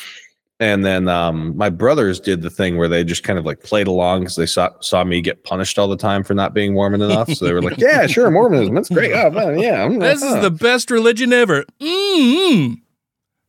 [0.61, 3.87] And then um, my brothers did the thing where they just kind of like played
[3.87, 7.01] along because they saw saw me get punished all the time for not being Mormon
[7.01, 7.33] enough.
[7.33, 9.11] So they were like, "Yeah, sure, Mormonism, that's great.
[9.11, 11.65] Oh, man, yeah, mm, This is uh, the best religion ever.
[11.81, 12.77] mm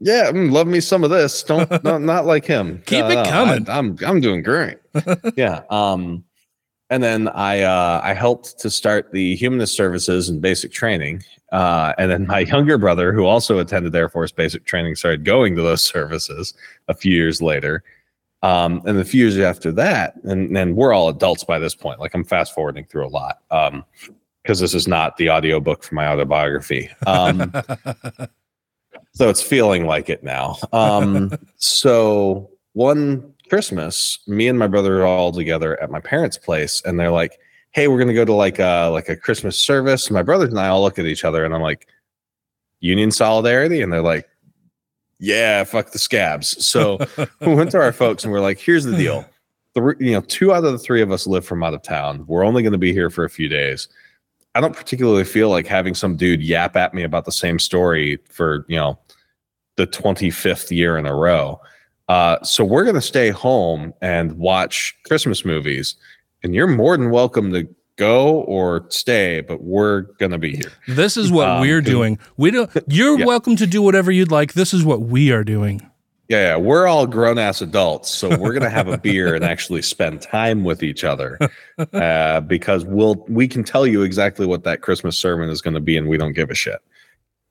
[0.04, 1.44] yeah, mm, love me some of this.
[1.44, 2.82] Don't not, not like him.
[2.86, 3.68] Keep No, it coming.
[3.68, 4.78] I, I'm I'm doing great.
[5.36, 5.62] yeah.
[5.70, 6.24] Um,
[6.92, 11.24] and then I uh, I helped to start the humanist services and basic training.
[11.50, 15.56] Uh, and then my younger brother, who also attended Air Force basic training, started going
[15.56, 16.52] to those services
[16.88, 17.82] a few years later.
[18.42, 22.00] Um, and a few years after that, and then we're all adults by this point.
[22.00, 23.84] Like I'm fast forwarding through a lot um,
[24.42, 26.90] because this is not the audiobook for my autobiography.
[27.06, 27.52] Um,
[29.12, 30.56] so it's feeling like it now.
[30.72, 36.80] Um, so one Christmas, me and my brother are all together at my parents' place,
[36.86, 37.38] and they're like,
[37.72, 40.68] "Hey, we're gonna go to like a like a Christmas service." My brothers and I
[40.68, 41.86] all look at each other, and I'm like,
[42.80, 44.26] "Union solidarity," and they're like,
[45.22, 46.66] yeah, fuck the scabs.
[46.66, 46.98] So
[47.40, 49.24] we went to our folks and we're like, here's the deal.
[49.76, 52.24] You know, two out of the three of us live from out of town.
[52.26, 53.88] We're only going to be here for a few days.
[54.56, 58.18] I don't particularly feel like having some dude yap at me about the same story
[58.28, 58.98] for, you know,
[59.76, 61.60] the 25th year in a row.
[62.12, 65.96] Uh, so we're going to stay home and watch Christmas movies.
[66.42, 70.72] And you're more than welcome to go or stay, but we're going to be here.
[70.88, 72.18] This is what Um, we're doing.
[72.36, 72.68] We don't.
[72.86, 73.24] You're Yeah.
[73.24, 74.52] welcome to do whatever you'd like.
[74.52, 75.80] This is what we are doing.
[76.28, 79.80] Yeah, yeah, we're all grown ass adults, so we're gonna have a beer and actually
[79.82, 81.38] spend time with each other,
[81.94, 85.80] uh, because we'll we can tell you exactly what that Christmas sermon is going to
[85.80, 86.78] be, and we don't give a shit.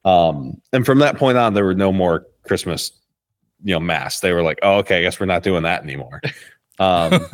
[0.06, 2.92] Um, and from that point on, there were no more Christmas,
[3.64, 4.20] you know, mass.
[4.20, 6.22] They were like, "Oh, okay, I guess we're not doing that anymore."
[6.80, 7.26] Um,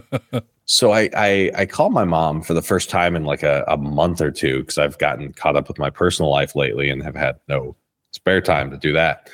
[0.66, 3.76] so I, I I called my mom for the first time in like a, a
[3.76, 7.16] month or two because I've gotten caught up with my personal life lately and have
[7.16, 7.76] had no
[8.12, 9.30] spare time to do that.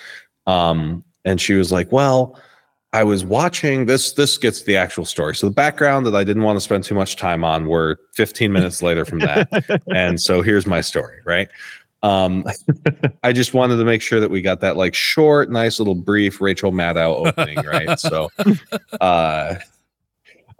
[0.46, 2.40] Um, and she was like, "Well,
[2.92, 4.12] I was watching this.
[4.12, 5.34] This gets the actual story.
[5.36, 8.50] So the background that I didn't want to spend too much time on were 15
[8.50, 9.82] minutes later from that.
[9.94, 11.48] and so here's my story, right?
[12.02, 12.44] Um,
[13.22, 16.40] I just wanted to make sure that we got that like short, nice little brief
[16.40, 17.98] Rachel Maddow opening, right?
[17.98, 18.30] So,
[19.00, 19.56] uh,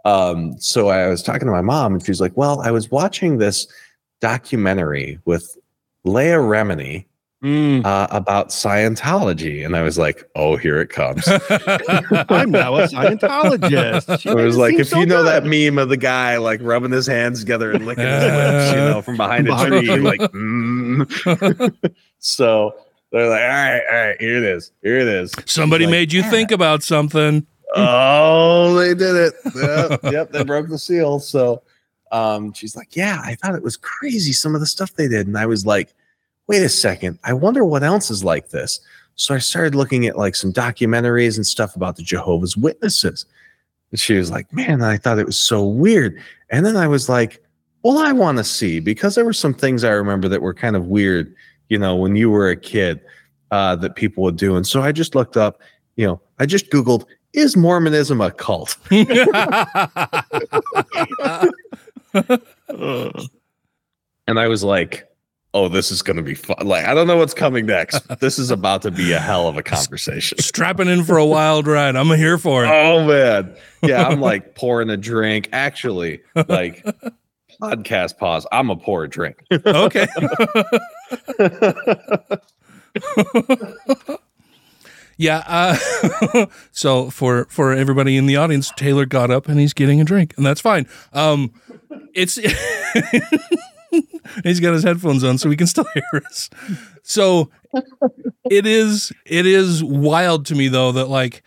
[0.05, 3.37] um, so I was talking to my mom, and she's like, "Well, I was watching
[3.37, 3.67] this
[4.21, 5.57] documentary with
[6.03, 7.05] Leah Remini
[7.43, 12.87] Mm, uh, about Scientology," and I was like, "Oh, here it comes." I'm now a
[12.87, 14.19] Scientologist.
[14.19, 16.91] She It was like if so you know that meme of the guy like rubbing
[16.91, 19.99] his hands together and licking his lips, you know, from behind a tree, tree.
[19.99, 20.19] like.
[20.19, 21.89] mm.
[22.19, 22.75] so
[23.13, 26.13] they're like, "All right, all right, here it is, here it is." Somebody Like, made
[26.13, 27.47] you think about something.
[27.75, 29.33] Oh, they did it.
[29.55, 31.19] Yep, yep, they broke the seal.
[31.19, 31.61] So
[32.11, 35.27] um, she's like, Yeah, I thought it was crazy some of the stuff they did.
[35.27, 35.93] And I was like,
[36.49, 38.79] Wait a second, I wonder what else is like this.
[39.13, 43.27] So I started looking at like some documentaries and stuff about the Jehovah's Witnesses.
[43.91, 46.19] And she was like, Man, I thought it was so weird.
[46.49, 47.43] And then I was like,
[47.83, 50.75] Well, I want to see because there were some things I remember that were kind
[50.75, 51.35] of weird,
[51.69, 52.99] you know, when you were a kid
[53.51, 54.55] uh, that people would do.
[54.55, 55.61] And so I just looked up,
[55.97, 58.75] you know, I just Googled, is Mormonism a cult?
[64.29, 65.08] And I was like,
[65.53, 66.65] oh, this is going to be fun.
[66.65, 68.05] Like, I don't know what's coming next.
[68.19, 70.37] This is about to be a hell of a conversation.
[70.39, 71.95] Strapping in for a wild ride.
[71.95, 72.67] I'm here for it.
[72.67, 73.55] Oh, man.
[73.81, 75.47] Yeah, I'm like pouring a drink.
[75.53, 76.85] Actually, like,
[77.61, 78.45] podcast pause.
[78.51, 79.41] I'm a pour a drink.
[79.51, 80.07] Okay.
[85.17, 85.43] yeah.
[85.47, 90.03] Uh, so for for everybody in the audience, Taylor got up and he's getting a
[90.03, 90.87] drink, and that's fine.
[91.13, 91.53] Um,
[92.13, 92.37] it's
[94.43, 96.49] he's got his headphones on, so we can still hear us.
[97.03, 97.49] So
[98.49, 101.43] it is it is wild to me though that like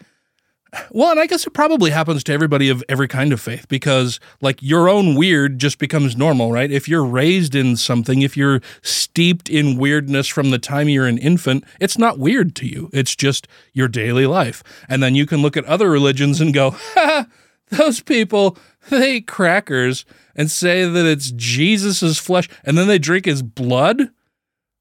[0.90, 4.18] well, and I guess it probably happens to everybody of every kind of faith because,
[4.40, 6.70] like, your own weird just becomes normal, right?
[6.70, 11.18] If you're raised in something, if you're steeped in weirdness from the time you're an
[11.18, 12.88] infant, it's not weird to you.
[12.92, 14.62] It's just your daily life.
[14.88, 17.26] And then you can look at other religions and go, ha,
[17.68, 18.56] those people,
[18.88, 24.10] they eat crackers and say that it's Jesus's flesh, and then they drink his blood.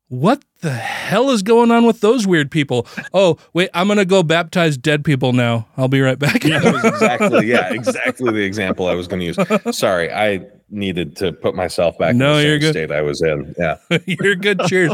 [0.07, 2.85] What the hell is going on with those weird people?
[3.13, 5.67] Oh, wait, I'm going to go baptize dead people now.
[5.77, 6.41] I'll be right back.
[6.41, 9.77] That was exactly, yeah, exactly the example I was going to use.
[9.77, 12.73] Sorry, I needed to put myself back No, in the you're good.
[12.73, 13.55] state I was in.
[13.57, 13.77] Yeah.
[14.05, 14.59] You're good.
[14.67, 14.91] Cheers.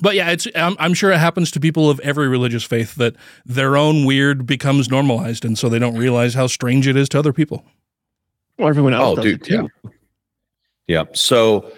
[0.00, 3.14] But yeah, it's I'm, I'm sure it happens to people of every religious faith that
[3.44, 7.18] their own weird becomes normalized, and so they don't realize how strange it is to
[7.18, 7.64] other people.
[8.58, 9.68] Well, everyone else Oh, does dude, it too.
[10.86, 11.04] Yeah.
[11.14, 11.72] So,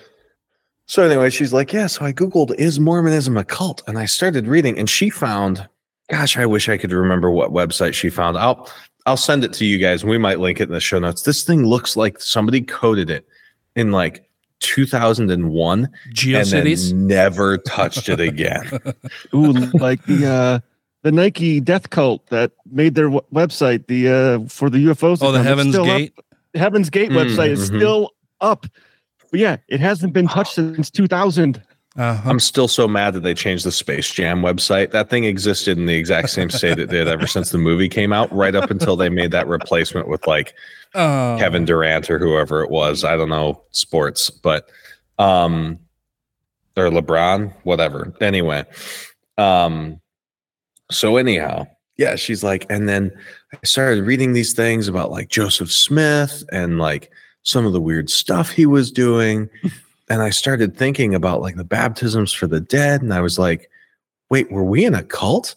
[0.86, 1.86] so anyway, she's like, yeah.
[1.86, 3.82] So I googled, is Mormonism a cult?
[3.86, 5.66] And I started reading, and she found,
[6.10, 8.36] gosh, I wish I could remember what website she found.
[8.36, 8.68] I'll
[9.06, 10.02] I'll send it to you guys.
[10.02, 11.22] and We might link it in the show notes.
[11.22, 13.26] This thing looks like somebody coded it
[13.76, 14.28] in like
[14.60, 16.90] 2001 and GeoCities.
[16.90, 18.70] then never touched it again.
[19.34, 20.60] Ooh, like the uh
[21.02, 25.18] the Nike death cult that made their w- website the uh for the UFOs.
[25.20, 26.00] Oh, the Heaven's still up.
[26.54, 26.60] Gate.
[26.60, 27.76] Heaven's Gate Mm, website is mhm.
[27.76, 28.66] still up.
[29.30, 31.62] But yeah, it hasn't been touched since 2000.
[31.96, 32.28] Uh-huh.
[32.28, 34.90] I'm still so mad that they changed the Space Jam website.
[34.90, 38.12] That thing existed in the exact same state it did ever since the movie came
[38.12, 40.54] out, right up until they made that replacement with like
[40.96, 41.36] Oh.
[41.38, 43.04] Kevin Durant or whoever it was.
[43.04, 44.68] I don't know sports, but
[45.18, 45.78] um
[46.76, 48.12] or LeBron, whatever.
[48.20, 48.64] Anyway.
[49.38, 50.00] Um
[50.90, 51.66] so anyhow,
[51.96, 53.12] yeah, she's like, and then
[53.52, 57.10] I started reading these things about like Joseph Smith and like
[57.42, 59.48] some of the weird stuff he was doing.
[60.10, 63.02] and I started thinking about like the baptisms for the dead.
[63.02, 63.70] And I was like,
[64.28, 65.54] wait, were we in a cult?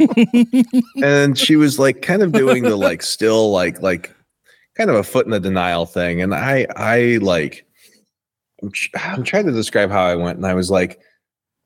[1.02, 4.14] and she was like kind of doing the like still like like
[4.74, 6.22] kind of a foot in the denial thing.
[6.22, 7.66] And I I like
[8.62, 11.00] I'm, I'm trying to describe how I went, and I was like,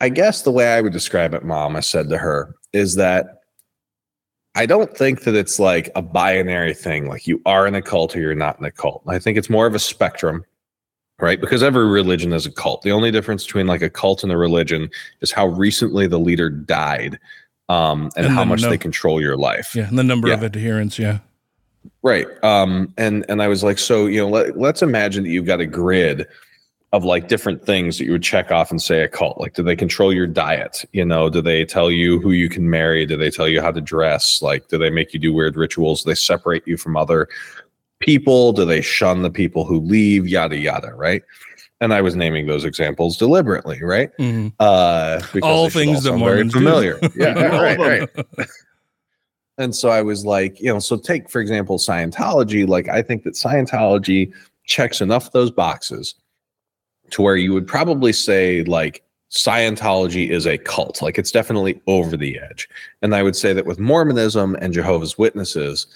[0.00, 3.40] I guess the way I would describe it, mom, I said to her, is that
[4.54, 8.16] I don't think that it's like a binary thing, like you are in a cult
[8.16, 9.02] or you're not in a cult.
[9.06, 10.44] I think it's more of a spectrum,
[11.20, 11.40] right?
[11.40, 12.82] Because every religion is a cult.
[12.82, 14.88] The only difference between like a cult and a religion
[15.20, 17.18] is how recently the leader died
[17.68, 19.74] um, and, And how much num- they control your life.
[19.74, 20.98] Yeah, and the number of adherents.
[20.98, 21.18] Yeah.
[22.02, 22.26] Right.
[22.44, 25.60] Um, and and I was like, so you know, let, let's imagine that you've got
[25.60, 26.26] a grid
[26.93, 29.39] of like different things that you would check off and say a cult.
[29.41, 30.84] Like, do they control your diet?
[30.93, 33.05] You know, do they tell you who you can marry?
[33.07, 34.41] Do they tell you how to dress?
[34.41, 36.05] Like, do they make you do weird rituals?
[36.05, 37.28] Do they separate you from other
[37.99, 38.53] people?
[38.53, 40.28] Do they shun the people who leave?
[40.28, 40.95] Yada yada.
[40.95, 41.22] Right.
[41.80, 44.11] And I was naming those examples deliberately, right?
[44.18, 44.53] Mhm.
[44.59, 46.51] Uh, All things that sound very do.
[46.51, 46.99] familiar.
[47.16, 48.09] Yeah, right, right.
[49.59, 52.68] And so I was like, you know, so take for example Scientology.
[52.68, 54.30] Like I think that Scientology
[54.66, 56.14] checks enough of those boxes
[57.11, 61.02] to where you would probably say like Scientology is a cult.
[61.02, 62.68] Like it's definitely over the edge.
[63.02, 65.86] And I would say that with Mormonism and Jehovah's Witnesses,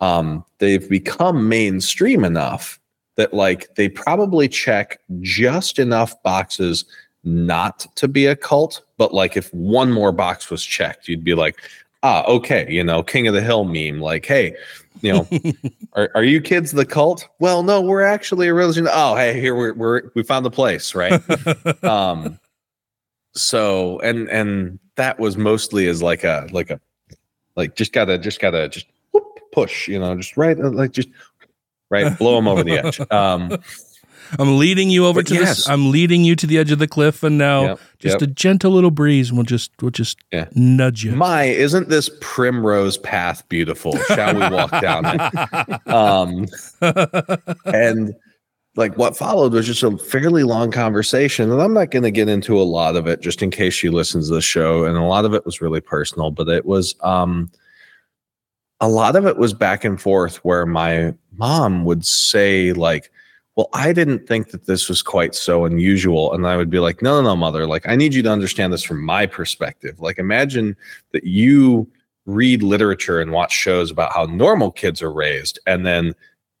[0.00, 2.80] um, they've become mainstream enough
[3.16, 6.84] that like they probably check just enough boxes
[7.22, 8.82] not to be a cult.
[8.96, 11.60] But like if one more box was checked, you'd be like,
[12.02, 14.56] ah, okay, you know, King of the Hill meme, like, hey,
[15.02, 15.28] you know,
[15.94, 17.28] are, are you kids the cult?
[17.38, 18.88] Well, no, we're actually a religion.
[18.90, 21.22] Oh, hey, here we're, we're we found the place, right?
[21.84, 22.38] um,
[23.34, 26.80] so and and that was mostly as like a like a
[27.56, 31.08] like just gotta just gotta just whoop, push, you know, just right like just
[31.90, 33.00] right blow them over the edge.
[33.10, 33.58] Um,
[34.38, 35.56] I'm leading you over But to yes.
[35.56, 35.68] this.
[35.68, 38.22] I'm leading you to the edge of the cliff, and now Yep, just yep.
[38.22, 40.46] a gentle little breeze, and we'll just we'll just Yeah.
[40.54, 41.12] nudge you.
[41.12, 43.96] My, isn't this primrose path beautiful?
[44.08, 45.80] Shall we walk down it?
[45.90, 46.46] Um,
[47.66, 48.14] and
[48.76, 51.50] like what followed was just a fairly long conversation.
[51.50, 53.88] And I'm not going to get into a lot of it just in case she
[53.90, 54.84] listens to the show.
[54.84, 57.50] And a lot of it was really personal, but it was, um,
[58.80, 63.10] a lot of it was back and forth where my mom would say, like,
[63.56, 66.32] well, I didn't think that this was quite so unusual.
[66.32, 68.72] And I would be like, no, no, no, mother, like, I need you to understand
[68.72, 70.00] this from my perspective.
[70.00, 70.76] Like, imagine
[71.12, 71.90] that you
[72.26, 76.14] read literature and watch shows about how normal kids are raised, and then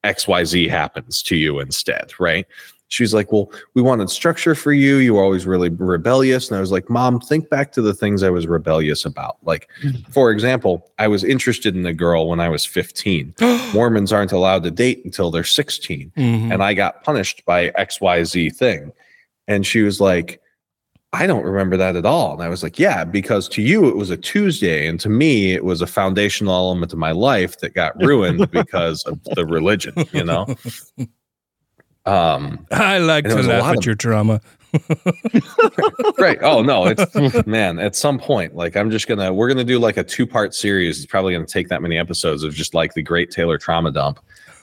[0.04, 2.46] XYZ happens to you instead, right?
[2.90, 4.96] She's like, Well, we wanted structure for you.
[4.96, 6.48] You were always really rebellious.
[6.48, 9.36] And I was like, Mom, think back to the things I was rebellious about.
[9.44, 9.68] Like,
[10.10, 13.34] for example, I was interested in a girl when I was 15.
[13.72, 16.52] Mormons aren't allowed to date until they're 16 Mhm.
[16.52, 18.92] and I got punished by XYZ thing.
[19.46, 20.40] And she was like,
[21.12, 22.34] I don't remember that at all.
[22.34, 25.52] And I was like, Yeah, because to you it was a Tuesday, and to me
[25.52, 29.94] it was a foundational element of my life that got ruined because of the religion,
[30.12, 30.46] you know?
[32.06, 34.40] Um I like to laugh at of- your trauma.
[36.18, 36.38] right.
[36.42, 39.96] Oh no, it's man, at some point, like I'm just gonna we're gonna do like
[39.96, 40.98] a two-part series.
[40.98, 44.20] It's probably gonna take that many episodes of just like the great Taylor trauma dump.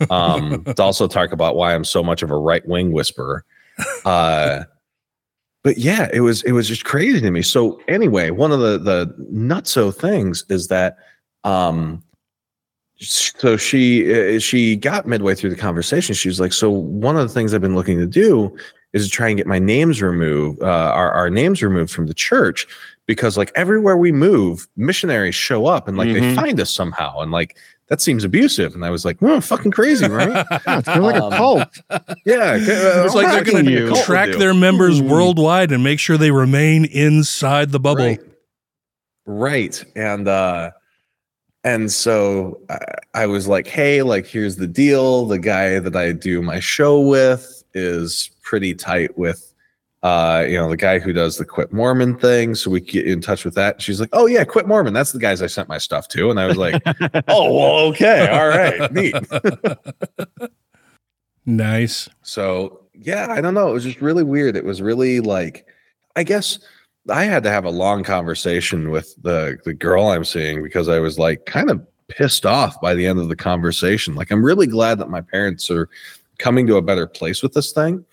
[0.10, 3.44] Um to also talk about why I'm so much of a right-wing whisperer.
[4.06, 4.64] Uh
[5.64, 7.42] but yeah, it was it was just crazy to me.
[7.42, 10.98] So anyway, one of the the nutso things is that
[11.44, 12.02] um
[13.00, 16.16] so she uh, she got midway through the conversation.
[16.16, 18.56] She was like, "So one of the things I've been looking to do
[18.94, 22.14] is to try and get my names removed, uh, our our names removed from the
[22.14, 22.66] church,
[23.06, 26.36] because like everywhere we move, missionaries show up and like they Mhm.
[26.36, 27.58] find us somehow, and like
[27.90, 30.30] that seems abusive." And I was like, "Oh, fucking crazy, right?"
[30.68, 31.68] Yeah, it's kind of like Um, a cult.
[32.26, 33.90] yeah, It's like they're going you.
[33.94, 38.06] to track their members worldwide and make sure they remain inside the bubble.
[38.06, 38.20] Right.
[39.26, 39.84] Right.
[39.96, 40.72] And uh
[41.68, 42.78] and so I,
[43.14, 45.26] I was like, hey, like here's the deal.
[45.26, 49.54] The guy that I do my show with is pretty tight with
[50.02, 52.56] uh, you know, the guy who does the quit Mormon thing.
[52.56, 53.82] So we get in touch with that.
[53.82, 54.94] She's like, Oh yeah, quit Mormon.
[54.94, 56.30] That's the guys I sent my stuff to.
[56.30, 56.82] And I was like,
[57.28, 59.16] Oh, well, okay, all right, neat.
[61.50, 62.10] Nice.
[62.24, 63.70] So yeah, I don't know.
[63.70, 64.58] It was just really weird.
[64.58, 65.66] It was really like,
[66.18, 66.60] I guess
[67.10, 71.00] I had to have a long conversation with the the girl I'm seeing because I
[71.00, 74.16] was like kind of pissed off by the end of the conversation.
[74.16, 75.90] Like I'm really glad that my parents are
[76.38, 78.06] coming to a better place with this thing.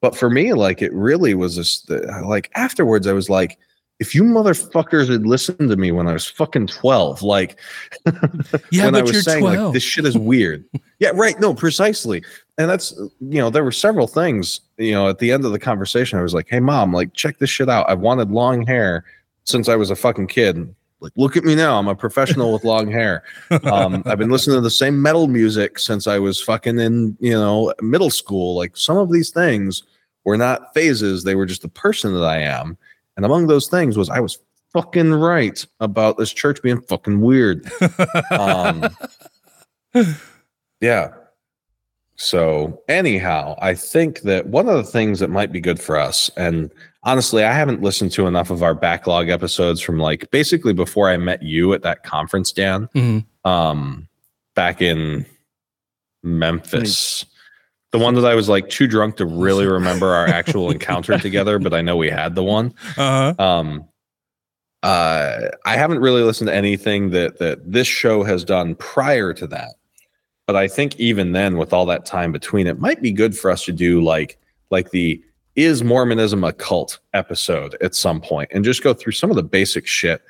[0.00, 3.58] But for me, like it really was just uh, like afterwards, I was like,
[4.00, 7.58] if you motherfuckers had listened to me when I was fucking 12, like
[8.70, 9.56] Yeah, when but I was you're saying 12.
[9.56, 10.64] like this shit is weird.
[10.98, 11.38] yeah, right.
[11.40, 12.22] No, precisely.
[12.58, 15.58] And that's you know, there were several things, you know, at the end of the
[15.58, 17.88] conversation, I was like, Hey mom, like check this shit out.
[17.90, 19.04] I've wanted long hair
[19.44, 20.74] since I was a fucking kid.
[21.00, 21.78] Like, look at me now.
[21.78, 23.22] I'm a professional with long hair.
[23.62, 27.32] Um, I've been listening to the same metal music since I was fucking in, you
[27.32, 28.56] know, middle school.
[28.56, 29.84] Like some of these things
[30.24, 32.76] were not phases, they were just the person that I am.
[33.18, 34.38] And among those things was I was
[34.72, 37.68] fucking right about this church being fucking weird.
[38.30, 38.88] Um,
[40.80, 41.08] yeah.
[42.14, 46.30] So, anyhow, I think that one of the things that might be good for us,
[46.36, 46.70] and
[47.02, 51.16] honestly, I haven't listened to enough of our backlog episodes from like basically before I
[51.16, 53.24] met you at that conference, Dan, Mhm.
[53.44, 54.08] um,
[54.54, 55.26] back in
[56.22, 57.24] Memphis.
[57.90, 61.58] The one that I was like too drunk to really remember our actual encounter together,
[61.58, 62.74] but I know we had the one.
[62.96, 63.34] Uh-huh.
[63.38, 63.84] Um,
[64.82, 69.46] uh, I haven't really listened to anything that that this show has done prior to
[69.48, 69.74] that,
[70.46, 73.50] but I think even then, with all that time between, it might be good for
[73.50, 74.38] us to do like
[74.70, 75.22] like the
[75.56, 79.42] is Mormonism a cult episode at some point, and just go through some of the
[79.42, 80.22] basic shit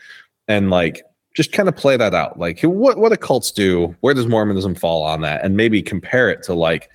[0.49, 1.03] and like
[1.35, 2.39] just kind of play that out.
[2.39, 3.95] Like what what do cults do?
[4.01, 5.45] Where does Mormonism fall on that?
[5.45, 6.89] And maybe compare it to like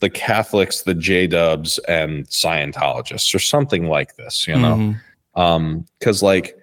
[0.00, 4.46] the Catholics, the J Dubs, and Scientologists, or something like this.
[4.46, 5.00] You know Mhm.
[5.34, 6.54] um because like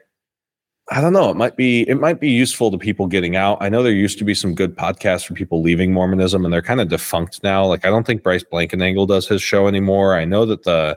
[0.91, 3.67] i don't know it might be it might be useful to people getting out i
[3.69, 6.79] know there used to be some good podcasts for people leaving mormonism and they're kind
[6.81, 10.45] of defunct now like i don't think bryce blankenagel does his show anymore i know
[10.45, 10.95] that the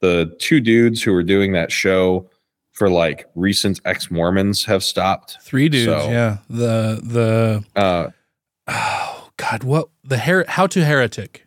[0.00, 2.26] the two dudes who were doing that show
[2.72, 6.38] for like recent ex-mormons have stopped Three dudes, So- yeah.
[6.48, 8.08] The the uh
[8.68, 11.44] oh god, what the her how to heretic.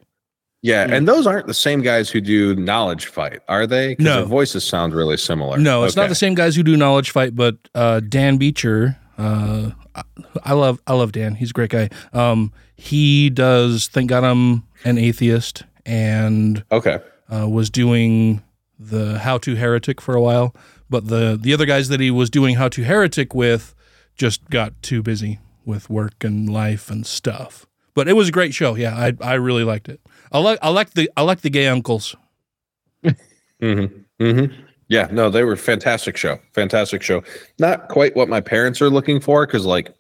[0.62, 4.18] Yeah and those aren't the same guys who do knowledge fight are they No.
[4.18, 7.36] their voices sound really similar No, it's not the same guys who do knowledge fight,
[7.36, 8.98] but uh, Dan Beecher.
[9.18, 10.04] Uh, I-
[10.44, 11.36] I love I love Dan.
[11.36, 11.90] He's a great guy.
[12.14, 13.88] Um, he does.
[13.90, 17.00] Thank God I'm an atheist, and okay
[17.30, 18.42] uh, was doing
[18.80, 20.56] the How to Heretic for a while.
[20.90, 23.76] But the the other guys that he was doing How to Heretic with
[24.16, 27.66] just got too busy with work and life and stuff.
[27.94, 28.76] But it was a great show.
[28.76, 30.00] Yeah, I I really liked it.
[30.32, 32.16] I like I like the I like the gay uncles.
[33.60, 33.86] hmm
[34.20, 34.46] hmm
[34.88, 36.40] Yeah, no, they were fantastic show.
[36.54, 37.24] Fantastic show.
[37.60, 39.94] Not quite what my parents are looking for because, like,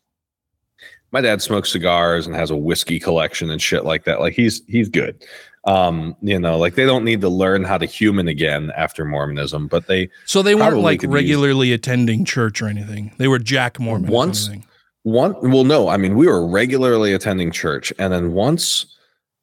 [1.11, 4.19] my dad smokes cigars and has a whiskey collection and shit like that.
[4.19, 5.23] Like, he's he's good.
[5.65, 9.67] Um, you know, like they don't need to learn how to human again after Mormonism,
[9.67, 13.13] but they So they weren't like could use- regularly attending church or anything.
[13.19, 14.09] They were Jack Mormon.
[14.09, 14.65] Once- Once,
[15.03, 18.85] one well no i mean we were regularly attending church and then once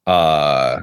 [0.07, 0.79] uh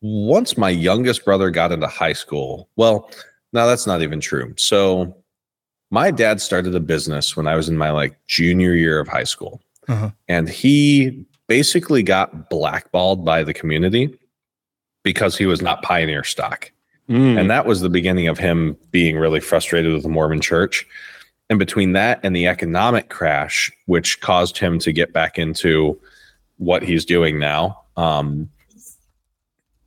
[0.00, 3.10] once my youngest brother got into high school well
[3.52, 5.16] no that's not even true so
[5.90, 9.24] my dad started a business when i was in my like junior year of high
[9.24, 10.10] school Uh-huh.
[10.28, 14.16] and he basically got blackballed by the community
[15.02, 16.70] because he was not pioneer stock
[17.08, 17.40] Mm.
[17.40, 20.84] and that was the beginning of him being really frustrated with the Mormon church.
[21.48, 25.98] And between that and the economic crash, which caused him to get back into
[26.58, 28.50] what he's doing now, um,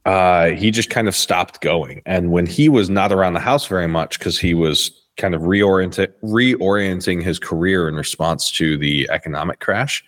[0.06, 2.02] uh, he just kind of stopped going.
[2.06, 5.42] And when he was not around the house very much, because he was kind of
[5.42, 10.04] reorienting reorienting his career in response to the economic crash,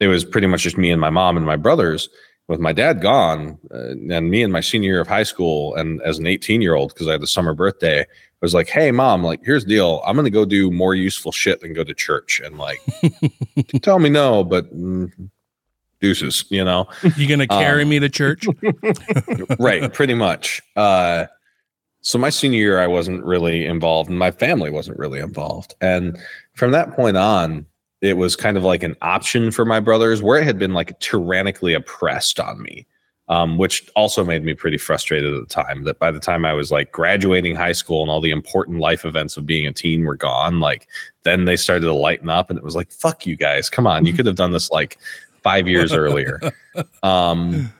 [0.00, 2.08] it was pretty much just me and my mom and my brothers
[2.48, 6.00] with my dad gone uh, and me in my senior year of high school and
[6.02, 8.06] as an 18 year old because i had a summer birthday I
[8.42, 11.60] was like hey mom like here's the deal i'm gonna go do more useful shit
[11.60, 12.80] than go to church and like
[13.82, 15.10] tell me no but mm,
[16.00, 16.86] deuces you know?
[17.16, 18.46] You gonna carry Um, me to church?
[19.58, 20.60] right pretty much.
[20.76, 21.26] Uh
[22.02, 25.74] so my senior year i wasn't really involved and my family wasn't really involved.
[25.80, 26.16] And
[26.54, 27.66] from that point on
[28.02, 30.98] it was kind of like an option for my brothers where it had been like
[31.00, 32.86] tyrannically oppressed on me
[33.28, 36.52] um, which also made me pretty frustrated at the time that by the time i
[36.52, 40.04] was like graduating high school and all the important life events of being a teen
[40.04, 40.86] were gone like
[41.24, 44.04] then they started to lighten up and it was like fuck you guys come on
[44.06, 44.98] you could have done this like
[45.46, 46.40] five years earlier
[47.04, 47.72] um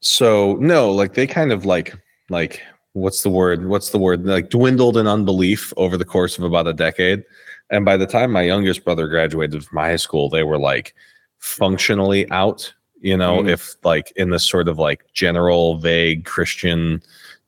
[0.00, 1.94] so no like they kind of like
[2.28, 2.60] like
[2.92, 6.66] what's the word what's the word like dwindled in unbelief over the course of about
[6.66, 7.24] a decade
[7.70, 10.94] and by the time my youngest brother graduated from high school they were like
[11.38, 13.48] functionally out you know Mm.
[13.50, 17.02] if like in this sort of like general vague christian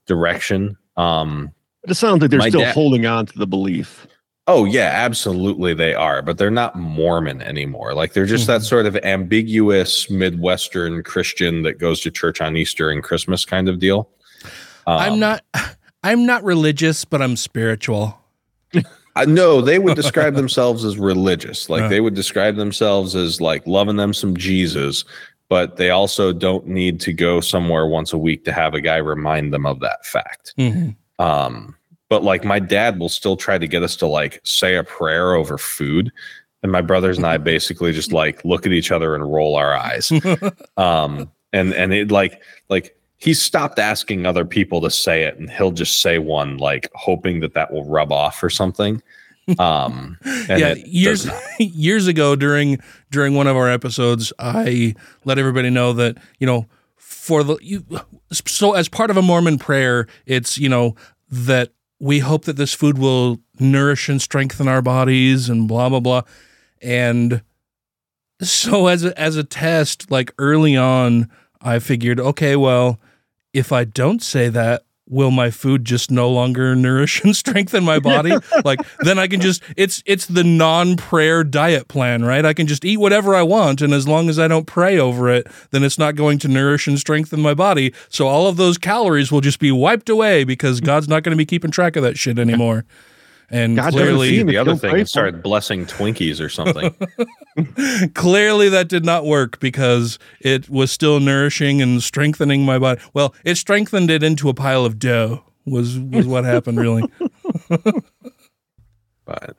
[0.06, 1.52] direction um
[1.88, 4.08] it sounds like they're still dad- holding on to the belief.
[4.48, 7.94] Oh yeah, absolutely they are, but they're not Mormon anymore.
[7.94, 12.90] Like they're just that sort of ambiguous Midwestern Christian that goes to church on Easter
[12.90, 14.08] and Christmas kind of deal.
[14.86, 15.44] Um, I'm not.
[16.04, 18.16] I'm not religious, but I'm spiritual.
[19.16, 21.68] I know they would describe themselves as religious.
[21.68, 21.88] Like Uh.
[21.88, 25.04] they would describe themselves as like loving them some Jesus,
[25.48, 28.96] but they also don't need to go somewhere once a week to have a guy
[28.98, 30.54] remind them of that fact.
[30.58, 30.94] Mhm.
[31.18, 31.75] Um,
[32.08, 35.34] but like my dad will still try to get us to like say a prayer
[35.34, 36.12] over food.
[36.62, 39.74] And my brothers and I basically just like look at each other and roll our
[39.74, 40.12] eyes.
[40.76, 45.50] Um, and and it like like he stopped asking other people to say it and
[45.50, 49.02] he'll just say one like hoping that that will rub off or something.
[49.58, 51.28] Um, and yeah, years
[51.58, 52.78] years ago during
[53.10, 54.94] during one of our episodes, I
[55.24, 57.84] let everybody know that you know for the you
[58.32, 60.94] so as part of a Mormon prayer, it's you know
[61.30, 66.00] that we hope that this food will nourish and strengthen our bodies and blah blah
[66.00, 66.22] blah,
[66.80, 67.42] and
[68.40, 71.30] so as a, as a test, like early on,
[71.60, 73.00] I figured, okay, well,
[73.52, 77.98] if I don't say that, will my food just no longer nourish and strengthen my
[77.98, 78.32] body?
[78.64, 82.44] like then I can just it's it's the non-prayer diet plan, right?
[82.44, 85.28] I can just eat whatever I want and as long as I don't pray over
[85.28, 87.92] it, then it's not going to nourish and strengthen my body.
[88.08, 91.36] So all of those calories will just be wiped away because God's not going to
[91.36, 92.84] be keeping track of that shit anymore.
[93.50, 96.40] And God doesn't clearly see him if the other thing pray is started blessing Twinkies
[96.40, 96.94] or something.
[98.14, 103.00] clearly that did not work because it was still nourishing and strengthening my body.
[103.14, 105.44] Well, it strengthened it into a pile of dough.
[105.64, 107.04] Was was what happened really?
[109.24, 109.56] but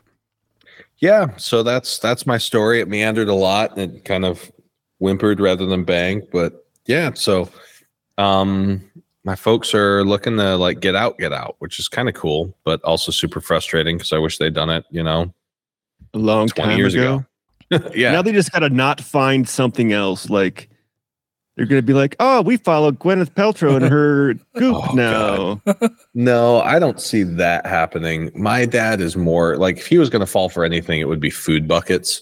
[0.98, 2.82] yeah, so that's that's my story.
[2.82, 4.52] It meandered a lot and it kind of
[5.00, 7.50] whimpered rather than banged, but yeah, so
[8.18, 8.90] um
[9.28, 12.56] my folks are looking to like get out, get out, which is kind of cool,
[12.64, 15.34] but also super frustrating because I wish they'd done it, you know,
[16.14, 17.26] a long 20 time years ago.
[17.70, 17.92] ago.
[17.94, 18.14] yeah.
[18.14, 20.30] Now they just gotta not find something else.
[20.30, 20.70] Like
[21.58, 25.62] they're gonna be like, oh, we follow Gwyneth Paltrow and her goop Oh, now.
[26.14, 28.32] No, I don't see that happening.
[28.34, 31.20] My dad is more like if he was going to fall for anything, it would
[31.20, 32.22] be food buckets.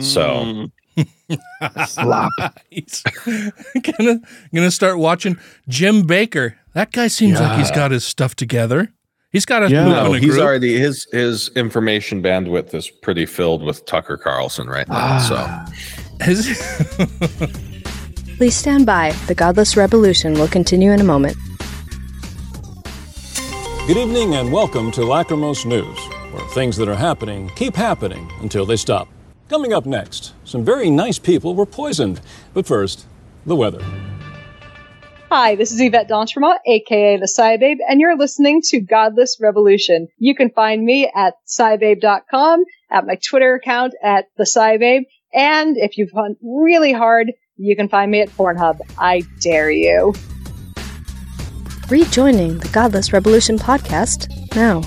[0.00, 0.72] So Mm.
[1.86, 2.30] Slop.
[2.70, 3.02] He's
[3.82, 4.20] gonna
[4.54, 6.54] gonna start watching Jim Bakker.
[6.74, 8.92] That guy seems like he's got his stuff together.
[9.30, 9.84] He's got a Yeah.
[9.88, 10.42] no, in a he's group.
[10.44, 14.94] already his his information bandwidth is pretty filled with Tucker Carlson right now.
[14.98, 15.66] Ah.
[16.18, 16.46] So His-
[18.36, 19.12] Please stand by.
[19.28, 21.36] The Godless Rebelution will continue in a moment.
[23.86, 25.98] Good evening and welcome to Lacrimose News,
[26.32, 29.08] where things that are happening keep happening until they stop.
[29.48, 32.20] Coming up next, some very nice people were poisoned.
[32.54, 33.06] But first,
[33.44, 33.84] the weather.
[35.30, 40.06] Hi, this is Yvette d'Entremont, aka the SciBabe, and you're listening to Godless Rebelution.
[40.16, 45.02] You can find me at scibabe.com, at my Twitter account at the SciBabe,
[45.34, 48.78] and if you've hunt really hard, you can find me at Pornhub.
[48.96, 50.14] I dare you.
[51.90, 54.82] Rejoining the Godless Rebelution podcast now.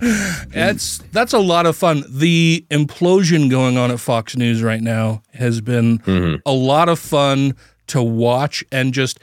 [0.48, 2.04] That's that's a lot of fun.
[2.08, 6.36] The implosion going on at Fox News right now has been mm-hmm.
[6.46, 7.54] a lot of fun
[7.88, 9.18] to watch and just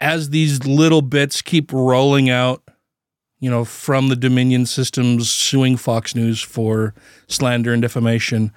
[0.00, 2.62] as these little bits keep rolling out,
[3.40, 6.94] you know, from the Dominion systems suing Fox News for
[7.26, 8.52] slander and defamation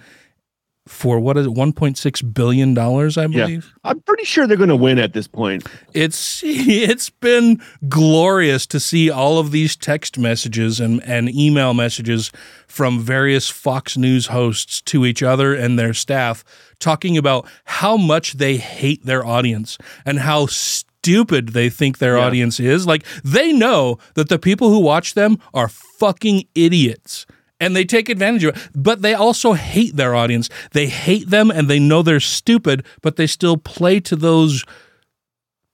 [0.88, 3.66] for what is it, 1.6 billion dollars, I believe.
[3.66, 3.92] Yeah.
[3.92, 5.68] I'm pretty sure they're gonna win at this point.
[5.94, 12.32] It's it's been glorious to see all of these text messages and, and email messages
[12.68, 16.44] from various Fox News hosts to each other and their staff
[16.80, 22.60] talking about how much they hate their audience and how stupid they think their audience
[22.60, 22.86] is.
[22.86, 27.26] Like they know that the people who watch them are fucking idiots
[27.60, 28.70] and they take advantage of it.
[28.76, 30.50] But they also hate their audience.
[30.72, 34.64] They hate them and they know they're stupid, but they still play to those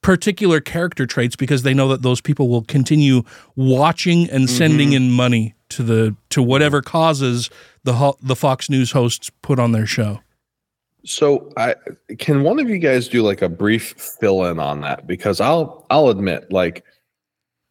[0.02, 3.24] particular character traits because they know that those people will continue
[3.56, 4.58] watching and mm-hmm.
[4.58, 7.50] sending in money to the to whatever causes
[7.84, 10.20] the ho- the Fox News hosts put on their show.
[11.06, 11.76] So I
[12.20, 15.86] can one of you guys do like a brief fill in on that because I'll
[15.90, 16.86] I'll admit like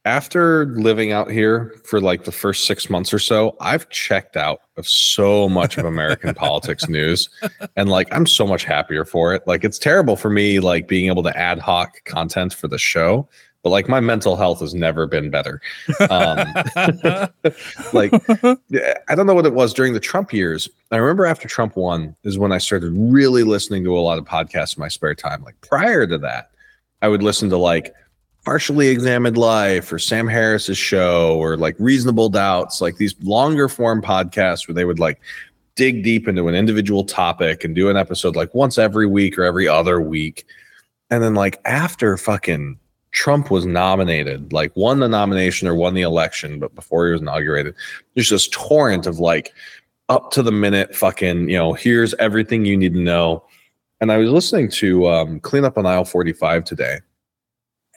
[0.04, 4.60] after living out here for like the first 6 months or so I've checked out
[4.76, 7.28] of so much of American politics news
[7.76, 11.06] and like I'm so much happier for it like it's terrible for me like being
[11.06, 13.28] able to ad hoc content for the show
[13.62, 15.60] but like my mental health has never been better
[16.10, 16.38] um
[17.92, 18.12] like
[19.08, 20.68] I don't know what it was during the Trump years.
[20.90, 24.24] I remember after Trump won is when I started really listening to a lot of
[24.24, 25.42] podcasts in my spare time.
[25.44, 26.50] Like prior to that,
[27.02, 27.94] I would listen to like
[28.44, 34.02] partially examined life or Sam Harris's show or like reasonable doubts, like these longer form
[34.02, 35.20] podcasts where they would like
[35.76, 39.44] dig deep into an individual topic and do an episode like once every week or
[39.44, 40.44] every other week.
[41.10, 42.78] And then like after fucking
[43.12, 47.20] Trump was nominated, like won the nomination or won the election, but before he was
[47.20, 47.74] inaugurated,
[48.14, 49.52] there's this torrent of like
[50.08, 53.44] up to the minute fucking, you know, here's everything you need to know.
[54.00, 56.98] And I was listening to um, Clean Up on Aisle 45 today,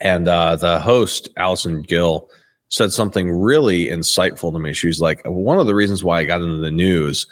[0.00, 2.28] and uh, the host, Allison Gill,
[2.68, 4.72] said something really insightful to me.
[4.72, 7.26] She was like, One of the reasons why I got into the news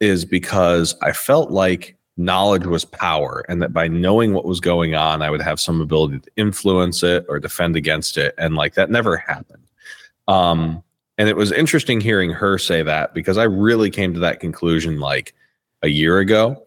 [0.00, 4.94] is because I felt like knowledge was power and that by knowing what was going
[4.94, 8.34] on, I would have some ability to influence it or defend against it.
[8.38, 9.64] And like that never happened.
[10.28, 10.82] Um,
[11.18, 15.00] and it was interesting hearing her say that because I really came to that conclusion
[15.00, 15.34] like
[15.82, 16.66] a year ago.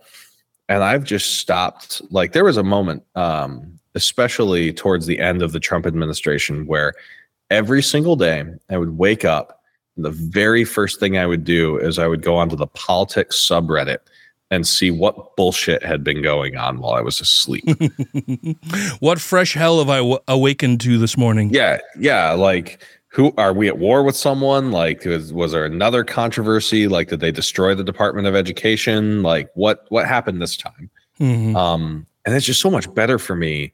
[0.70, 2.02] And I've just stopped.
[2.10, 6.94] Like there was a moment, um, especially towards the end of the Trump administration, where
[7.50, 9.60] every single day I would wake up.
[9.96, 14.00] The very first thing I would do is I would go onto the politics subreddit
[14.50, 17.64] and see what bullshit had been going on while I was asleep.
[19.00, 21.52] what fresh hell have I w- awakened to this morning?
[21.52, 22.32] Yeah, yeah.
[22.32, 24.72] Like, who are we at war with someone?
[24.72, 26.88] Like, was, was there another controversy?
[26.88, 29.22] Like, did they destroy the Department of Education?
[29.22, 30.90] Like, what what happened this time?
[31.20, 31.56] Mhm.
[31.56, 33.74] Um, and it's just so much better for me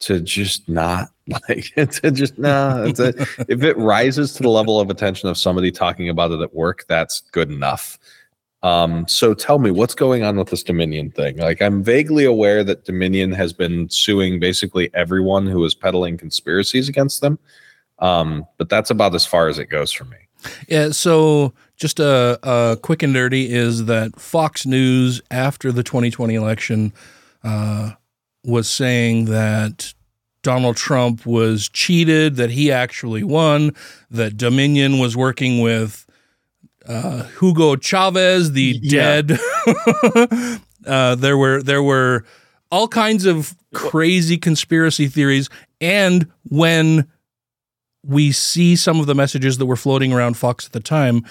[0.00, 1.10] to just not
[1.48, 2.84] like to just nah.
[2.84, 3.14] A,
[3.48, 6.84] if it rises to the level of attention of somebody talking about it at work,
[6.88, 7.98] that's good enough.
[8.62, 11.38] Um, so tell me what's going on with this Dominion thing.
[11.38, 16.88] Like, I'm vaguely aware that Dominion has been suing basically everyone who is peddling conspiracies
[16.88, 17.38] against them.
[18.00, 20.16] Um, but that's about as far as it goes for me.
[20.68, 26.34] Yeah, so just a, a quick and dirty is that Fox News after the 2020
[26.34, 26.92] election
[27.44, 27.92] uh,
[28.44, 29.94] was saying that
[30.42, 33.72] Donald Trump was cheated, that he actually won,
[34.10, 36.06] that Dominion was working with
[36.86, 39.38] uh, Hugo Chavez, the dead.
[40.86, 42.24] uh, there were there were
[42.70, 47.06] all kinds of crazy conspiracy theories, and when
[48.02, 51.24] we see some of the messages that were floating around Fox at the time,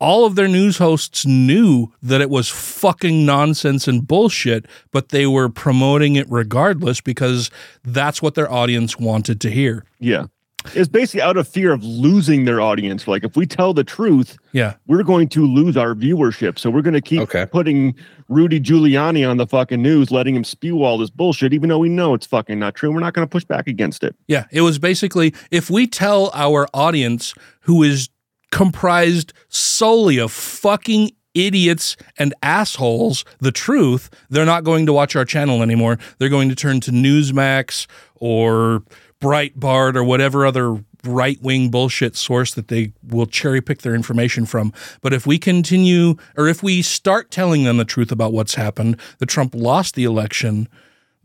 [0.00, 5.26] all of their news hosts knew that it was fucking nonsense and bullshit, but they
[5.26, 7.50] were promoting it regardless because
[7.84, 9.84] that's what their audience wanted to hear.
[9.98, 10.26] Yeah.
[10.74, 13.08] It's basically out of fear of losing their audience.
[13.08, 14.74] Like if we tell the truth, Yeah.
[14.86, 16.58] we're going to lose our viewership.
[16.58, 17.94] So we're going to keep putting
[18.28, 21.88] Rudy Giuliani on the fucking news, letting him spew all this bullshit, even though we
[21.88, 22.92] know it's fucking not true.
[22.92, 24.14] We're not going to push back against it.
[24.28, 28.10] Yeah, it was basically if we tell our audience who is
[28.50, 35.24] comprised solely of fucking idiots and assholes the truth, they're not going to watch our
[35.24, 35.98] channel anymore.
[36.18, 37.86] They're going to turn to Newsmax
[38.16, 38.82] or
[39.20, 44.44] Breitbart or whatever other right wing bullshit source that they will cherry pick their information
[44.44, 44.72] from.
[45.00, 48.98] But if we continue or if we start telling them the truth about what's happened,
[49.18, 50.68] that Trump lost the election,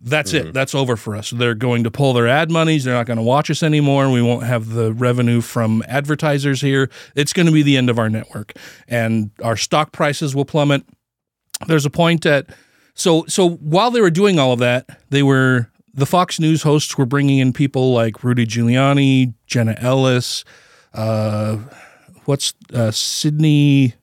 [0.02, 0.54] that's it.
[0.54, 1.32] That's over for us.
[1.32, 2.84] They're going to pull their ad monies.
[2.84, 4.10] They're not going to watch us anymore.
[4.12, 6.89] We won't have the revenue from advertisers here.
[7.16, 8.54] It's going to be the end of our network,
[8.88, 10.84] and our stock prices will plummet.
[11.68, 12.48] There's a point at
[12.93, 16.98] so so while they were doing all of that, they were the Fox News hosts
[16.98, 20.43] were bringing in people like Rudy Giuliani, Jenna Ellis,
[20.93, 21.58] uh,
[22.26, 23.93] what's uh, Sidney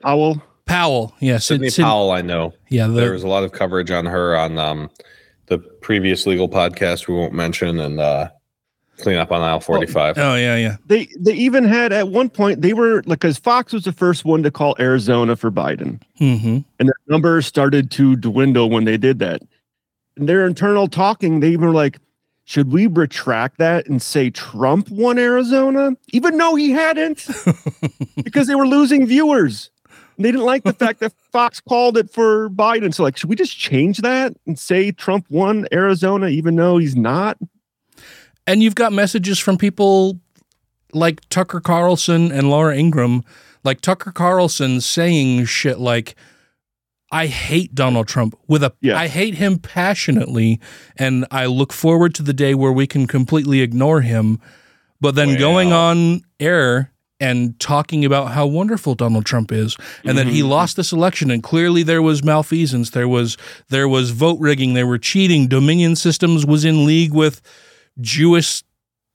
[0.00, 0.42] Powell.
[0.64, 2.54] Powell, yeah, Sidney Sid- Powell, I know.
[2.68, 4.88] Yeah, the- there was a lot of coverage on her on um,
[5.50, 8.30] the previous legal podcast we won't mention and uh,
[8.98, 10.16] clean up on aisle 45.
[10.16, 10.76] Oh yeah, yeah.
[10.86, 14.24] They they even had at one point they were like because Fox was the first
[14.24, 16.58] one to call Arizona for Biden, Mm-hmm.
[16.78, 19.42] and the numbers started to dwindle when they did that.
[20.16, 21.98] And their internal talking, they even were like,
[22.44, 27.26] "Should we retract that and say Trump won Arizona, even though he hadn't?"
[28.24, 29.70] because they were losing viewers.
[30.20, 32.92] And they didn't like the fact that Fox called it for Biden.
[32.92, 36.94] So, like, should we just change that and say Trump won Arizona, even though he's
[36.94, 37.38] not?
[38.46, 40.20] And you've got messages from people
[40.92, 43.24] like Tucker Carlson and Laura Ingraham,
[43.64, 46.14] like Tucker Carlson saying shit like,
[47.10, 50.60] I hate Donald Trump with a I hate him passionately
[50.98, 54.38] and I look forward to the day where we can completely ignore him.
[55.00, 60.26] But then going on air and talking about how wonderful Donald Trump is and that
[60.26, 60.48] he mm-hmm.
[60.48, 63.36] lost this election and clearly there was malfeasance, there was
[63.68, 67.42] there was vote rigging, there were cheating, Dominion Systems was in league with
[68.00, 68.62] Jewish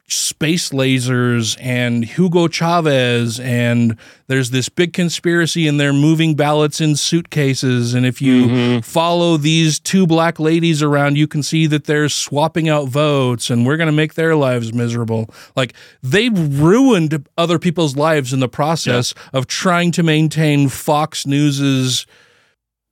[0.08, 3.98] space lasers and Hugo Chavez and
[4.28, 7.96] there's this big conspiracy and they're moving ballots in suitcases.
[7.96, 8.80] And if you mm-hmm.
[8.82, 13.66] follow these two black ladies around you can see that they're swapping out votes and
[13.66, 15.28] we're going to make their lives miserable.
[15.56, 22.06] Like they've ruined other people's lives in the process of trying to maintain Fox News's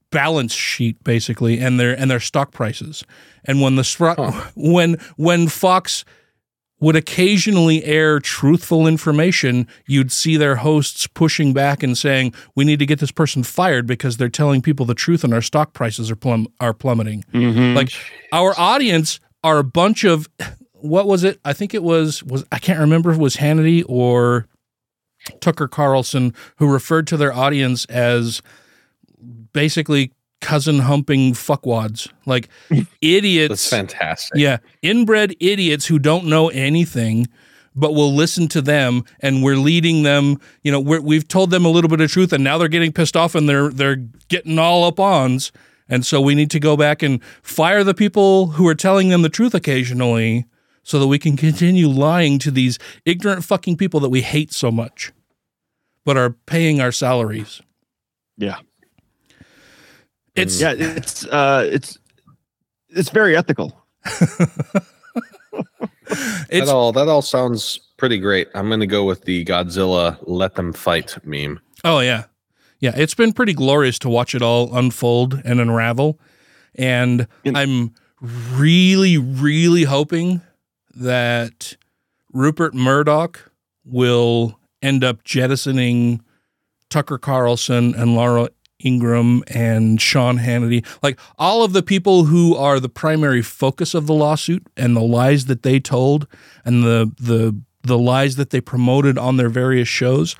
[0.09, 3.03] balance sheet basically and their and their stock prices.
[3.45, 6.05] And when the spro- when when Fox
[6.83, 12.79] would occasionally air truthful information, you'd see their hosts pushing back and saying, "We need
[12.79, 16.11] to get this person fired because they're telling people the truth and our stock prices
[16.11, 17.73] are plum- are plummeting." Mhm.
[17.73, 17.89] Like
[18.33, 20.27] our audience are a bunch of
[20.73, 21.39] what was it?
[21.45, 24.47] I think it was was I can't remember if it was Hannity or
[25.39, 28.41] Tucker Carlson who referred to their audience as
[29.53, 30.11] basically
[30.43, 32.49] cousin humping fuckwads, like
[33.01, 33.49] idiots.
[33.49, 34.39] That's fantastic.
[34.39, 37.27] Yeah, inbred idiots who don't know anything,
[37.75, 40.39] but will listen to them, and we're leading them.
[40.61, 42.91] You know, we're, we've told them a little bit of truth, and now they're getting
[42.91, 45.51] pissed off, and they're they're getting all up ons,
[45.89, 49.21] and so we need to go back and fire the people who are telling them
[49.21, 50.45] the truth occasionally,
[50.83, 54.69] so that we can continue lying to these ignorant fucking people that we hate so
[54.69, 55.13] much,
[56.05, 57.61] but are paying our salaries.
[58.37, 58.57] Yeah.
[60.35, 61.97] It's yeah, it's uh it's
[62.89, 63.77] it's very ethical.
[64.03, 64.83] that
[66.67, 68.47] all that all sounds pretty great.
[68.55, 71.59] I'm gonna go with the Godzilla "Let Them Fight" meme.
[71.83, 72.25] Oh yeah,
[72.79, 72.93] yeah.
[72.95, 76.19] It's been pretty glorious to watch it all unfold and unravel,
[76.75, 80.41] and I'm really, really hoping
[80.95, 81.77] that
[82.31, 83.51] Rupert Murdoch
[83.85, 86.23] will end up jettisoning
[86.89, 88.49] Tucker Carlson and Laura
[88.85, 94.07] Ingraham and Sean Hannity, like all of the people who are the primary focus of
[94.07, 96.27] the lawsuit and the lies that they told
[96.65, 100.35] and the the the lies that they promoted on their various shows,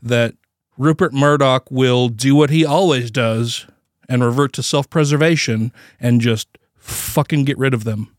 [0.00, 0.34] that
[0.78, 3.66] Rupert Murdoch will do what he always does
[4.08, 8.14] and revert to self-preservation and just fucking get rid of them.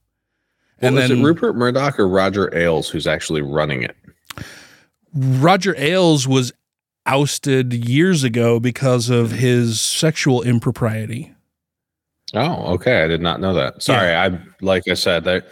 [0.79, 3.95] And And is then- it Rupert Murdoch or Roger Ailes who's actually running it?
[5.13, 6.51] Roger Ailes was
[7.05, 11.31] ousted years ago because of his sexual impropriety.
[12.33, 13.03] Oh, okay.
[13.03, 13.81] I did not know that.
[13.83, 15.47] Sorry, I like I said that.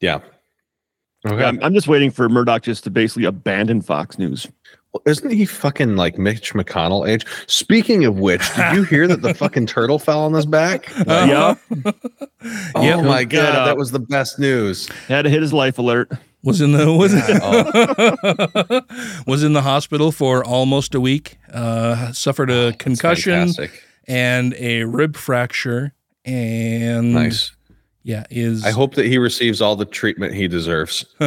[0.00, 0.20] Yeah.
[1.26, 1.38] Okay.
[1.38, 4.46] Yeah, I'm, I'm just waiting for Murdoch just to basically abandon Fox News.
[4.92, 7.24] Well, isn't he fucking like Mitch McConnell age?
[7.46, 10.88] Speaking of which, did you hear that the fucking turtle fell on his back?
[11.06, 11.54] Uh-huh.
[11.84, 11.92] yeah.
[12.74, 13.04] Oh Yep.
[13.04, 14.88] my god, that was the best news.
[15.08, 16.12] Had to hit his life alert.
[16.46, 18.80] Was in the was oh.
[19.26, 21.38] was in the hospital for almost a week.
[21.52, 23.82] Uh, suffered a concussion fantastic.
[24.06, 25.92] and a rib fracture.
[26.24, 27.54] And Nice.
[28.04, 31.04] yeah, is I hope that he receives all the treatment he deserves.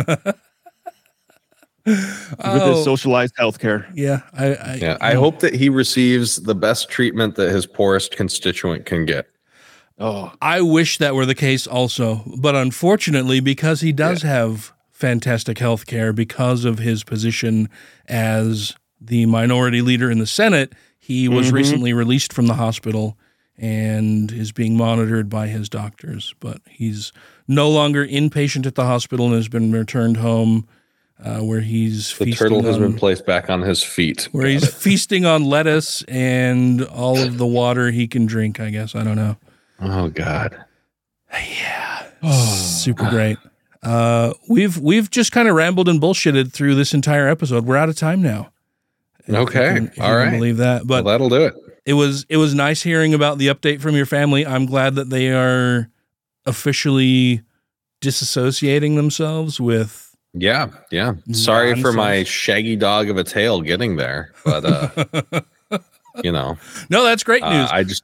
[1.86, 2.76] With Oh.
[2.76, 3.86] his socialized healthcare.
[3.96, 4.22] yeah.
[4.34, 8.86] I, I Yeah, I hope that he receives the best treatment that his poorest constituent
[8.86, 9.28] can get.
[9.98, 14.72] Oh, I wish that were the case also, but unfortunately, because he does have
[15.04, 17.70] fantastic health care because of his position
[18.10, 21.54] as the minority leader in the Senate, he was Mhm.
[21.54, 23.18] recently released from the hospital
[23.58, 26.34] and is being monitored by his doctors.
[26.42, 27.14] But he's
[27.48, 30.68] no longer inpatient at the hospital and has been returned home,
[31.24, 34.28] uh, where he's The feasting turtle has on- been placed back on his feet.
[34.34, 38.60] where he's feasting on lettuce and all of the water he can drink.
[38.60, 39.38] I guess I don't know.
[39.82, 40.58] Oh God.
[41.32, 42.04] Yeah.
[42.22, 42.46] Oh.
[42.56, 43.38] Super great.
[43.82, 47.66] Uh, we've we've just kind of rambled and bullshitted through this entire episode.
[47.66, 48.52] We're out of time now.
[49.28, 49.74] If Okay.
[49.76, 50.86] can- All can believe that.
[50.88, 51.54] But well, that'll do it.
[51.86, 54.46] it was it was nice hearing about the update from your family.
[54.46, 55.90] I'm glad that they are
[56.46, 57.42] officially
[58.02, 60.16] disassociating themselves with.
[60.34, 61.14] Yeah, yeah.
[61.32, 65.80] Sorry for my shaggy dog of a tail getting there, but uh,
[66.24, 66.58] you know,
[66.90, 67.70] No, that's great uh, news.
[67.72, 68.04] I just,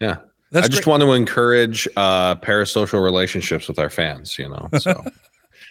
[0.00, 0.16] yeah,
[0.54, 0.90] That's I just great.
[0.92, 4.38] want to encourage uh, parasocial relationships with our fans.
[4.38, 5.04] You know, so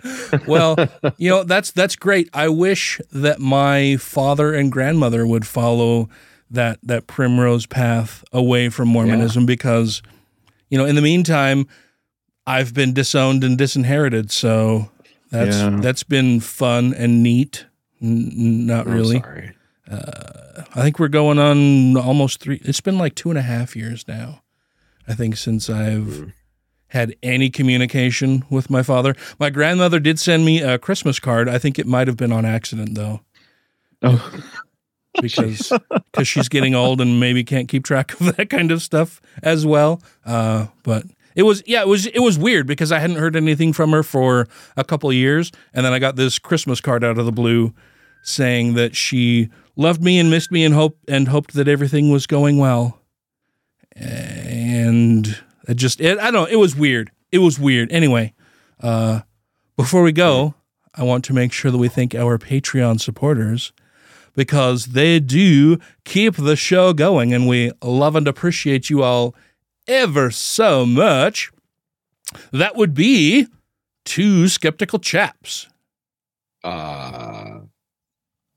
[0.48, 0.76] well,
[1.18, 2.30] you know that's that's great.
[2.34, 6.10] I wish that my father and grandmother would follow
[6.52, 10.02] that that primrose path away from Mormonism because,
[10.70, 11.66] you know, in the meantime,
[12.46, 14.32] I've been disowned and disinherited.
[14.32, 14.92] So
[15.32, 15.80] that's Yeah.
[15.82, 17.66] that's been fun and neat.
[18.02, 19.20] N- not I'm really.
[19.22, 19.54] sorry.
[19.90, 22.60] Uh, I think we're going on almost three.
[22.64, 24.42] It's been like two and a half years now.
[25.08, 26.34] I think since I've
[26.94, 29.16] had any communication with my father.
[29.40, 31.50] My grandmother did send me a Christmas card.
[31.50, 33.22] I think it might have been on accident though,
[34.04, 34.42] oh,
[35.22, 35.74] because
[36.12, 39.66] because she's getting old and maybe can't keep track of that kind of stuff as
[39.66, 40.02] well.
[40.24, 43.74] Uh, but it was yeah, it was it was weird because I hadn't heard anything
[43.74, 44.48] from her for
[44.78, 47.74] a couple of years, and then I got this Christmas card out of the blue
[48.22, 52.28] saying that she loved me and missed me and hoped and hoped that everything was
[52.28, 53.00] going well.
[53.96, 55.38] And
[55.68, 57.12] it just it, I don't know, it was weird.
[57.32, 57.92] It was weird.
[57.92, 58.34] Anyway,
[58.82, 59.22] uh
[59.76, 60.54] before we go,
[60.94, 63.74] I want to make sure that we thank our Patreon supporters
[64.36, 69.36] because they do keep the show going and we love and appreciate you all
[69.88, 71.52] ever so much.
[72.52, 73.48] That would be
[74.06, 75.68] two skeptical chaps.
[76.64, 77.60] Uh,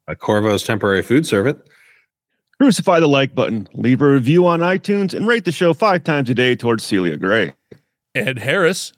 [0.07, 1.59] a Corvo's temporary food servant.
[2.59, 6.31] Crucify the like button, leave a review on iTunes, and rate the show five times
[6.31, 7.53] a day towards Celia Gray.
[8.15, 8.95] Ed Harris,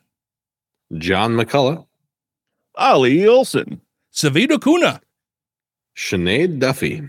[0.96, 1.84] John McCullough,
[2.76, 3.80] Ali Olson,
[4.14, 5.00] Savita Kuna,
[5.96, 7.02] Sinead Duffy,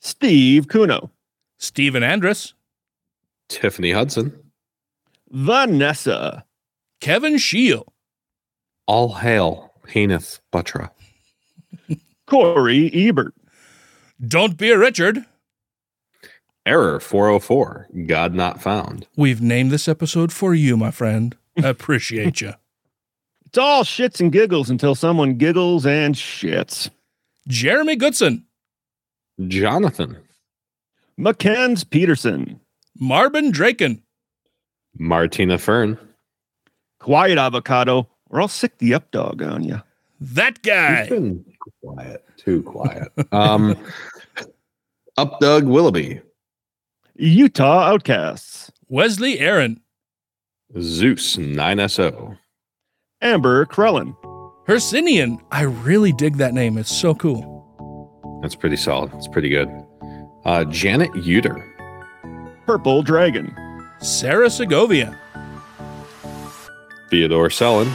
[0.00, 1.10] Steve Kuno,
[1.58, 2.54] Stephen Andrus,
[3.48, 4.32] Tiffany Hudson,
[5.30, 6.44] Vanessa,
[7.00, 7.88] Kevin Shield,
[8.86, 10.90] All hail Peneth Buttra,
[12.26, 13.34] Corey Ebert,
[14.24, 15.24] Don't Be a Richard.
[16.68, 19.06] Error 404, God not found.
[19.16, 21.34] We've named this episode for you, my friend.
[21.56, 22.52] Appreciate you.
[23.46, 26.90] It's all shits and giggles until someone giggles and shits.
[27.48, 28.44] Jeremy Goodson,
[29.46, 30.18] Jonathan,
[31.16, 32.60] Mackenzie Peterson,
[33.00, 34.02] Marvin Draken,
[34.98, 35.96] Martina Fern,
[37.00, 39.80] Quiet Avocado, or I'll sick the up dog on you.
[40.20, 41.42] that guy, He's been
[41.82, 43.08] quiet, too quiet.
[43.32, 43.78] Um,
[45.16, 46.20] Up Doug Willoughby,
[47.20, 49.80] Utah Outcasts, Wesley Aaron,
[50.80, 52.38] Zeus 9SO,
[53.20, 54.14] Amber Krellin,
[54.68, 55.40] Hercinian.
[55.50, 56.78] I really dig that name.
[56.78, 58.38] It's so cool.
[58.40, 59.12] That's pretty solid.
[59.14, 59.68] It's pretty good.
[60.44, 61.60] Uh, Janet Uter,
[62.66, 63.52] Purple Dragon,
[63.98, 65.18] Sarah Segovia,
[67.10, 67.92] Theodore Sellen,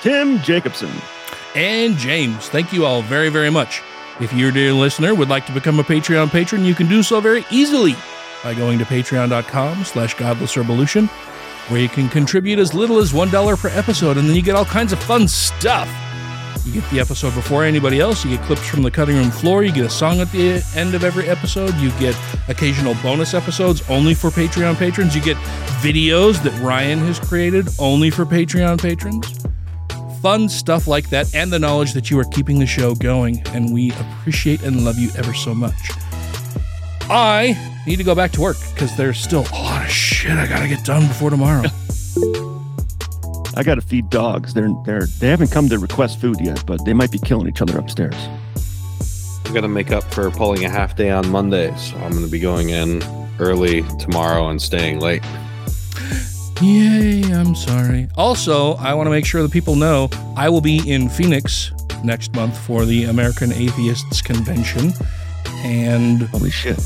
[0.00, 0.90] Tim Jacobson,
[1.54, 2.48] and James.
[2.48, 3.82] Thank you all very, very much.
[4.18, 7.20] If you, dear listener, would like to become a Patreon patron, you can do so
[7.20, 7.94] very easily
[8.42, 11.08] by going to patreon.com slash godlessrebelution,
[11.68, 14.64] where you can contribute as little as $1 per episode, and then you get all
[14.64, 15.88] kinds of fun stuff.
[16.64, 19.64] You get the episode before anybody else, you get clips from the cutting room floor,
[19.64, 22.14] you get a song at the end of every episode, you get
[22.48, 25.36] occasional bonus episodes only for Patreon patrons, you get
[25.80, 29.40] videos that Ryan has created only for Patreon patrons
[30.20, 33.42] fun stuff like that, and the knowledge that you are keeping the show going.
[33.48, 35.90] And we appreciate and love you ever so much.
[37.08, 40.46] I need to go back to work because there's still a lot of shit I
[40.46, 41.64] gotta get done before tomorrow.
[43.56, 44.54] I got to feed dogs.
[44.54, 47.60] They're they're they haven't come to request food yet, but they might be killing each
[47.60, 48.14] other upstairs.
[49.44, 52.24] I'm going to make up for pulling a half day on Monday, so I'm going
[52.24, 53.02] to be going in
[53.40, 55.24] early tomorrow and staying late.
[56.62, 58.08] Yay, I'm sorry.
[58.16, 61.72] Also, I want to make sure the people know I will be in Phoenix
[62.04, 64.92] next month for the American Atheists Convention.
[65.64, 66.78] And holy shit.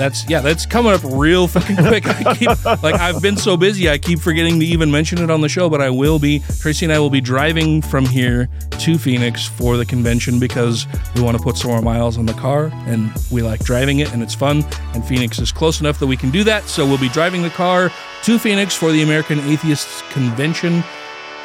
[0.00, 2.06] That's yeah, that's coming up real fucking quick.
[2.08, 5.42] I keep like I've been so busy I keep forgetting to even mention it on
[5.42, 8.48] the show, but I will be Tracy and I will be driving from here
[8.78, 12.32] to Phoenix for the convention because we want to put some more miles on the
[12.32, 16.06] car and we like driving it and it's fun and Phoenix is close enough that
[16.06, 16.64] we can do that.
[16.64, 17.92] So we'll be driving the car
[18.22, 20.82] to Phoenix for the American Atheists Convention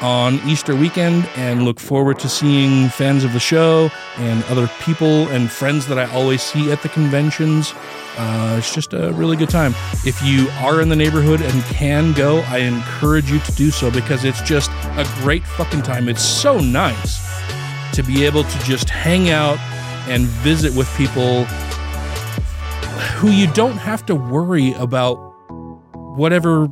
[0.02, 5.28] on Easter weekend and look forward to seeing fans of the show and other people
[5.30, 7.74] and friends that I always see at the conventions.
[8.18, 9.74] Uh, it's just a really good time.
[10.06, 13.92] If you are in the neighborhood and can go, I encourage you to do so
[13.92, 16.08] because it's just a great fucking time.
[16.10, 17.22] It's so nice
[17.94, 19.58] to be able to just hang out
[20.08, 21.46] and visit with people
[23.16, 25.16] who you don't have to worry about
[26.16, 26.68] whatever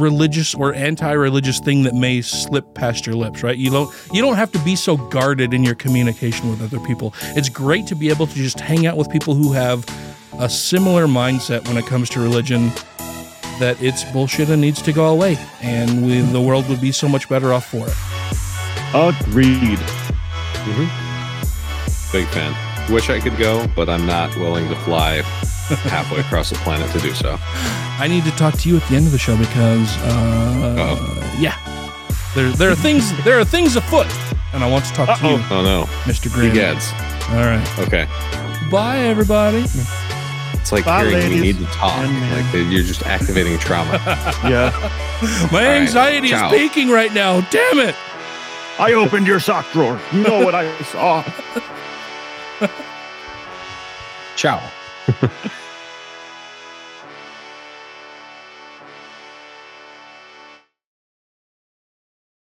[0.00, 4.36] religious or anti-religious thing that may slip past your lips right you don't you don't
[4.36, 8.08] have to be so guarded in your communication with other people it's great to be
[8.08, 9.84] able to just hang out with people who have
[10.40, 12.68] a similar mindset when it comes to religion
[13.58, 17.08] that it's bullshit and needs to go away and we, the world would be so
[17.08, 17.94] much better off for it
[18.94, 19.78] Agreed.
[20.64, 20.88] Mm-hmm.
[22.10, 22.54] Big fan.
[22.90, 25.22] Wish I could go, but I'm not willing to fly
[25.76, 27.36] halfway across the planet to do so.
[28.00, 31.56] i need to talk to you at the end of the show because uh, yeah
[32.34, 34.06] there, there are things there are things afoot
[34.52, 36.92] and i want to talk to you Oh no, mr green Egads.
[37.30, 38.06] all right Okay.
[38.70, 39.64] bye everybody
[40.54, 41.96] It's like Bye, hearing we need to talk.
[42.32, 43.92] Like you're just activating trauma.
[44.44, 44.70] Yeah.
[45.52, 46.52] my right, anxiety ciao.
[46.52, 47.94] is peaking right now damn it
[48.80, 49.98] I opened your sock drawer.
[50.12, 51.24] You know what I saw.
[54.36, 54.60] Ciao.